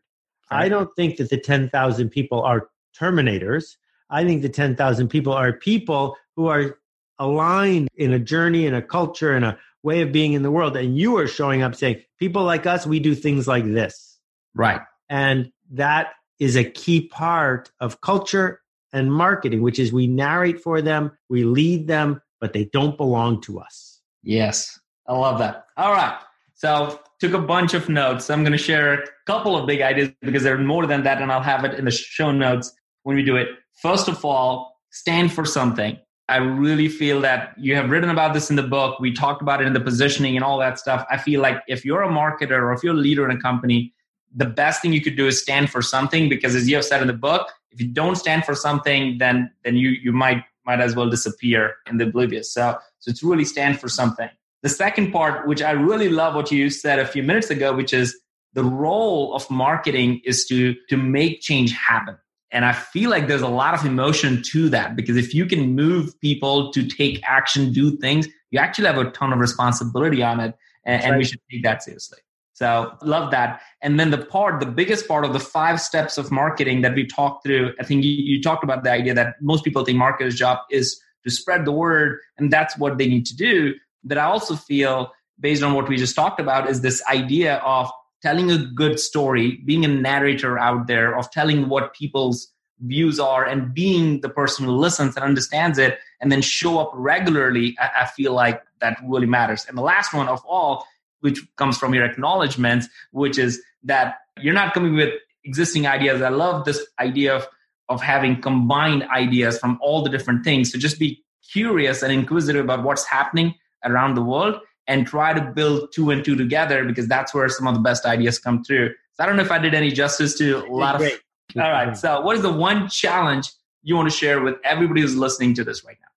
Right. 0.49 0.63
I 0.63 0.69
don't 0.69 0.89
think 0.95 1.17
that 1.17 1.29
the 1.29 1.37
10,000 1.37 2.09
people 2.09 2.41
are 2.43 2.69
terminators. 2.97 3.75
I 4.09 4.23
think 4.23 4.41
the 4.41 4.47
10,000 4.47 5.09
people 5.09 5.33
are 5.33 5.51
people 5.51 6.15
who 6.37 6.47
are 6.47 6.79
aligned 7.19 7.89
in 7.95 8.13
a 8.13 8.19
journey, 8.19 8.65
in 8.67 8.73
a 8.73 8.81
culture, 8.81 9.35
in 9.35 9.43
a 9.43 9.57
way 9.87 10.01
of 10.01 10.11
being 10.11 10.33
in 10.33 10.43
the 10.43 10.51
world. 10.51 10.75
And 10.75 10.97
you 10.97 11.17
are 11.17 11.27
showing 11.27 11.63
up 11.63 11.73
saying, 11.73 12.01
people 12.19 12.43
like 12.43 12.65
us, 12.67 12.85
we 12.85 12.99
do 12.99 13.15
things 13.15 13.47
like 13.47 13.63
this. 13.63 14.19
Right. 14.53 14.81
And 15.09 15.49
that 15.71 16.09
is 16.39 16.57
a 16.57 16.63
key 16.63 17.07
part 17.07 17.71
of 17.79 18.01
culture 18.01 18.59
and 18.91 19.11
marketing, 19.11 19.61
which 19.61 19.79
is 19.79 19.93
we 19.93 20.05
narrate 20.05 20.59
for 20.61 20.81
them, 20.81 21.11
we 21.29 21.45
lead 21.45 21.87
them, 21.87 22.21
but 22.41 22.51
they 22.51 22.65
don't 22.65 22.97
belong 22.97 23.41
to 23.41 23.59
us. 23.59 24.01
Yes, 24.23 24.77
I 25.07 25.13
love 25.13 25.39
that. 25.39 25.65
All 25.77 25.93
right. 25.93 26.19
So, 26.55 26.99
took 27.19 27.33
a 27.33 27.39
bunch 27.39 27.73
of 27.73 27.87
notes. 27.87 28.29
I'm 28.29 28.43
going 28.43 28.51
to 28.51 28.57
share 28.57 28.93
a 28.93 29.07
couple 29.25 29.55
of 29.55 29.67
big 29.67 29.81
ideas 29.81 30.11
because 30.21 30.43
there 30.43 30.55
are 30.55 30.63
more 30.63 30.85
than 30.85 31.03
that, 31.03 31.21
and 31.21 31.31
I'll 31.31 31.41
have 31.41 31.63
it 31.63 31.75
in 31.75 31.85
the 31.85 31.91
show 31.91 32.31
notes 32.31 32.73
when 33.03 33.15
we 33.15 33.23
do 33.23 33.35
it. 33.35 33.47
First 33.81 34.07
of 34.07 34.25
all, 34.25 34.75
stand 34.91 35.31
for 35.31 35.45
something. 35.45 35.97
I 36.29 36.37
really 36.37 36.89
feel 36.89 37.21
that 37.21 37.53
you 37.57 37.75
have 37.75 37.89
written 37.89 38.09
about 38.09 38.33
this 38.33 38.49
in 38.49 38.57
the 38.57 38.63
book. 38.63 38.99
We 38.99 39.13
talked 39.13 39.41
about 39.41 39.61
it 39.61 39.67
in 39.67 39.73
the 39.73 39.79
positioning 39.79 40.35
and 40.35 40.43
all 40.43 40.59
that 40.59 40.77
stuff. 40.77 41.05
I 41.09 41.17
feel 41.17 41.41
like 41.41 41.63
if 41.67 41.85
you're 41.85 42.03
a 42.03 42.09
marketer 42.09 42.61
or 42.61 42.73
if 42.73 42.83
you're 42.83 42.93
a 42.93 42.97
leader 42.97 43.29
in 43.29 43.35
a 43.35 43.39
company, 43.39 43.93
the 44.35 44.45
best 44.45 44.81
thing 44.81 44.93
you 44.93 45.01
could 45.01 45.15
do 45.15 45.27
is 45.27 45.41
stand 45.41 45.69
for 45.69 45.81
something 45.81 46.29
because 46.29 46.55
as 46.55 46.69
you 46.69 46.75
have 46.75 46.85
said 46.85 47.01
in 47.01 47.07
the 47.07 47.13
book 47.13 47.51
if 47.71 47.81
you 47.81 47.87
don't 47.87 48.15
stand 48.15 48.45
for 48.45 48.55
something 48.55 49.17
then 49.17 49.51
then 49.63 49.75
you 49.75 49.89
you 49.89 50.11
might 50.11 50.43
might 50.65 50.79
as 50.79 50.95
well 50.95 51.09
disappear 51.09 51.75
in 51.89 51.97
the 51.97 52.05
oblivious 52.05 52.53
so 52.53 52.77
so 52.99 53.09
it's 53.09 53.23
really 53.23 53.45
stand 53.45 53.79
for 53.79 53.87
something 53.87 54.29
the 54.63 54.69
second 54.69 55.11
part 55.11 55.47
which 55.47 55.61
i 55.61 55.71
really 55.71 56.09
love 56.09 56.35
what 56.35 56.51
you 56.51 56.69
said 56.69 56.99
a 56.99 57.05
few 57.05 57.23
minutes 57.23 57.49
ago 57.49 57.73
which 57.73 57.93
is 57.93 58.17
the 58.53 58.63
role 58.63 59.33
of 59.33 59.49
marketing 59.49 60.21
is 60.25 60.45
to 60.45 60.75
to 60.89 60.97
make 60.97 61.41
change 61.41 61.71
happen 61.71 62.17
and 62.51 62.65
i 62.65 62.73
feel 62.73 63.09
like 63.09 63.27
there's 63.27 63.41
a 63.41 63.47
lot 63.47 63.73
of 63.73 63.85
emotion 63.85 64.41
to 64.41 64.69
that 64.69 64.95
because 64.95 65.17
if 65.17 65.33
you 65.33 65.45
can 65.45 65.75
move 65.75 66.19
people 66.21 66.71
to 66.71 66.85
take 66.87 67.21
action 67.27 67.71
do 67.71 67.95
things 67.97 68.27
you 68.51 68.59
actually 68.59 68.87
have 68.87 68.97
a 68.97 69.09
ton 69.11 69.33
of 69.33 69.39
responsibility 69.39 70.23
on 70.23 70.39
it 70.39 70.55
and, 70.85 71.03
and 71.03 71.17
we 71.17 71.23
should 71.23 71.39
take 71.51 71.63
that 71.63 71.83
seriously 71.83 72.19
so 72.57 72.91
love 73.03 73.29
that. 73.29 73.61
And 73.83 73.99
then 73.99 74.09
the 74.09 74.17
part, 74.17 74.59
the 74.59 74.65
biggest 74.65 75.07
part 75.07 75.25
of 75.25 75.31
the 75.31 75.39
five 75.39 75.79
steps 75.79 76.17
of 76.17 76.31
marketing 76.31 76.81
that 76.81 76.95
we 76.95 77.05
talked 77.05 77.45
through, 77.45 77.73
I 77.79 77.83
think 77.83 78.03
you, 78.03 78.09
you 78.09 78.41
talked 78.41 78.63
about 78.63 78.83
the 78.83 78.89
idea 78.89 79.13
that 79.13 79.35
most 79.39 79.63
people 79.63 79.85
think 79.85 79.99
marketers' 79.99 80.33
job 80.33 80.57
is 80.71 80.99
to 81.23 81.29
spread 81.29 81.65
the 81.65 81.71
word, 81.71 82.17
and 82.39 82.51
that's 82.51 82.75
what 82.75 82.97
they 82.97 83.07
need 83.07 83.27
to 83.27 83.35
do. 83.35 83.75
But 84.03 84.17
I 84.17 84.23
also 84.23 84.55
feel, 84.55 85.11
based 85.39 85.61
on 85.61 85.75
what 85.75 85.87
we 85.87 85.97
just 85.97 86.15
talked 86.15 86.39
about, 86.39 86.67
is 86.67 86.81
this 86.81 86.99
idea 87.07 87.57
of 87.57 87.91
telling 88.21 88.51
a 88.51 88.57
good 88.57 88.99
story, 88.99 89.61
being 89.65 89.85
a 89.85 89.87
narrator 89.87 90.57
out 90.57 90.87
there, 90.87 91.17
of 91.17 91.29
telling 91.31 91.69
what 91.69 91.93
people's 91.93 92.51
views 92.81 93.19
are 93.19 93.45
and 93.45 93.73
being 93.73 94.21
the 94.21 94.29
person 94.29 94.65
who 94.65 94.71
listens 94.71 95.15
and 95.15 95.25
understands 95.25 95.77
it 95.77 95.97
and 96.21 96.31
then 96.31 96.41
show 96.41 96.79
up 96.79 96.91
regularly, 96.93 97.75
I, 97.79 98.03
I 98.03 98.05
feel 98.05 98.33
like 98.33 98.61
that 98.81 98.99
really 99.05 99.25
matters. 99.25 99.65
And 99.67 99.77
the 99.77 99.81
last 99.81 100.13
one 100.13 100.27
of 100.27 100.43
all, 100.45 100.85
which 101.21 101.39
comes 101.55 101.77
from 101.77 101.93
your 101.93 102.05
acknowledgments, 102.05 102.87
which 103.11 103.37
is 103.37 103.61
that 103.83 104.15
you're 104.39 104.53
not 104.53 104.73
coming 104.73 104.95
with 104.95 105.13
existing 105.43 105.87
ideas. 105.87 106.21
I 106.21 106.29
love 106.29 106.65
this 106.65 106.85
idea 106.99 107.35
of, 107.35 107.47
of 107.89 108.01
having 108.01 108.41
combined 108.41 109.03
ideas 109.03 109.57
from 109.57 109.79
all 109.81 110.03
the 110.03 110.09
different 110.09 110.43
things. 110.43 110.71
So 110.71 110.77
just 110.77 110.99
be 110.99 111.23
curious 111.51 112.03
and 112.03 112.11
inquisitive 112.11 112.63
about 112.63 112.83
what's 112.83 113.05
happening 113.05 113.55
around 113.83 114.15
the 114.15 114.21
world 114.21 114.59
and 114.87 115.05
try 115.05 115.33
to 115.33 115.41
build 115.41 115.91
two 115.93 116.09
and 116.11 116.23
two 116.23 116.35
together 116.35 116.83
because 116.85 117.07
that's 117.07 117.33
where 117.33 117.47
some 117.49 117.67
of 117.67 117.73
the 117.73 117.81
best 117.81 118.05
ideas 118.05 118.39
come 118.39 118.63
through. 118.63 118.89
So 119.13 119.23
I 119.23 119.25
don't 119.25 119.35
know 119.35 119.43
if 119.43 119.51
I 119.51 119.57
did 119.57 119.73
any 119.73 119.91
justice 119.91 120.37
to 120.37 120.65
a 120.65 120.67
lot 120.67 120.95
of. 120.95 121.01
All 121.55 121.71
right. 121.71 121.95
So, 121.95 122.21
what 122.21 122.35
is 122.35 122.41
the 122.41 122.51
one 122.51 122.89
challenge 122.89 123.51
you 123.81 123.95
want 123.95 124.09
to 124.09 124.15
share 124.15 124.41
with 124.41 124.55
everybody 124.63 125.01
who's 125.01 125.15
listening 125.15 125.53
to 125.55 125.63
this 125.63 125.83
right 125.85 125.97
now? 125.99 126.07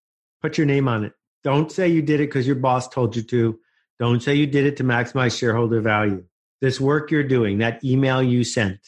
Put 0.42 0.58
your 0.58 0.66
name 0.66 0.88
on 0.88 1.04
it. 1.04 1.12
Don't 1.44 1.70
say 1.70 1.88
you 1.88 2.02
did 2.02 2.20
it 2.20 2.28
because 2.28 2.46
your 2.46 2.56
boss 2.56 2.88
told 2.88 3.16
you 3.16 3.22
to. 3.22 3.58
Don't 3.98 4.22
say 4.22 4.34
you 4.34 4.46
did 4.46 4.66
it 4.66 4.76
to 4.78 4.84
maximize 4.84 5.38
shareholder 5.38 5.80
value. 5.80 6.24
This 6.60 6.80
work 6.80 7.10
you're 7.10 7.22
doing, 7.22 7.58
that 7.58 7.82
email 7.84 8.22
you 8.22 8.44
sent, 8.44 8.80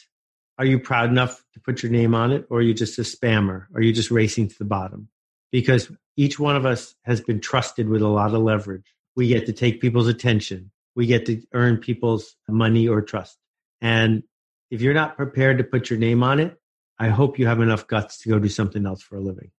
are 0.58 0.64
you 0.64 0.78
proud 0.78 1.10
enough 1.10 1.42
to 1.54 1.60
put 1.60 1.82
your 1.82 1.92
name 1.92 2.14
on 2.14 2.32
it 2.32 2.46
or 2.50 2.58
are 2.58 2.62
you 2.62 2.74
just 2.74 2.98
a 2.98 3.02
spammer? 3.02 3.66
Are 3.74 3.80
you 3.80 3.92
just 3.92 4.10
racing 4.10 4.48
to 4.48 4.58
the 4.58 4.64
bottom? 4.64 5.08
Because 5.50 5.90
each 6.16 6.38
one 6.38 6.56
of 6.56 6.66
us 6.66 6.94
has 7.02 7.20
been 7.20 7.40
trusted 7.40 7.88
with 7.88 8.02
a 8.02 8.08
lot 8.08 8.34
of 8.34 8.42
leverage. 8.42 8.94
We 9.14 9.28
get 9.28 9.46
to 9.46 9.52
take 9.52 9.80
people's 9.80 10.08
attention. 10.08 10.70
We 10.94 11.06
get 11.06 11.26
to 11.26 11.42
earn 11.52 11.78
people's 11.78 12.36
money 12.48 12.88
or 12.88 13.02
trust. 13.02 13.38
And 13.80 14.22
if 14.70 14.80
you're 14.80 14.94
not 14.94 15.16
prepared 15.16 15.58
to 15.58 15.64
put 15.64 15.90
your 15.90 15.98
name 15.98 16.22
on 16.22 16.40
it, 16.40 16.56
I 16.98 17.08
hope 17.08 17.38
you 17.38 17.46
have 17.46 17.60
enough 17.60 17.86
guts 17.86 18.18
to 18.18 18.28
go 18.28 18.38
do 18.38 18.48
something 18.48 18.86
else 18.86 19.02
for 19.02 19.16
a 19.16 19.20
living. 19.20 19.50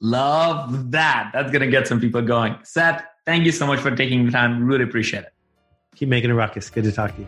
Love 0.00 0.90
that. 0.92 1.30
That's 1.32 1.50
going 1.50 1.62
to 1.62 1.70
get 1.70 1.88
some 1.88 2.00
people 2.00 2.22
going. 2.22 2.56
Seth, 2.62 3.04
thank 3.26 3.44
you 3.44 3.52
so 3.52 3.66
much 3.66 3.80
for 3.80 3.94
taking 3.94 4.26
the 4.26 4.32
time. 4.32 4.64
Really 4.66 4.84
appreciate 4.84 5.24
it. 5.24 5.32
Keep 5.96 6.08
making 6.08 6.30
a 6.30 6.34
ruckus. 6.34 6.70
Good 6.70 6.84
to 6.84 6.92
talk 6.92 7.14
to 7.16 7.22
you. 7.22 7.26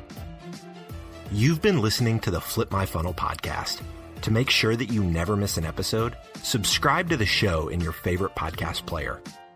You've 1.33 1.63
been 1.63 1.81
listening 1.81 2.21
to 2.21 2.31
the 2.31 2.41
Flip 2.41 2.71
My 2.71 2.87
Funnel 2.87 3.15
podcast. 3.15 3.81
To 4.23 4.31
make 4.31 4.51
sure 4.51 4.77
that 4.77 4.87
you 4.87 5.05
never 5.05 5.37
miss 5.37 5.57
an 5.57 5.65
episode, 5.65 6.17
subscribe 6.43 7.11
to 7.11 7.17
the 7.17 7.27
show 7.27 7.69
in 7.69 7.81
your 7.81 7.93
favorite 7.93 8.35
podcast 8.35 8.87
player. 8.87 9.21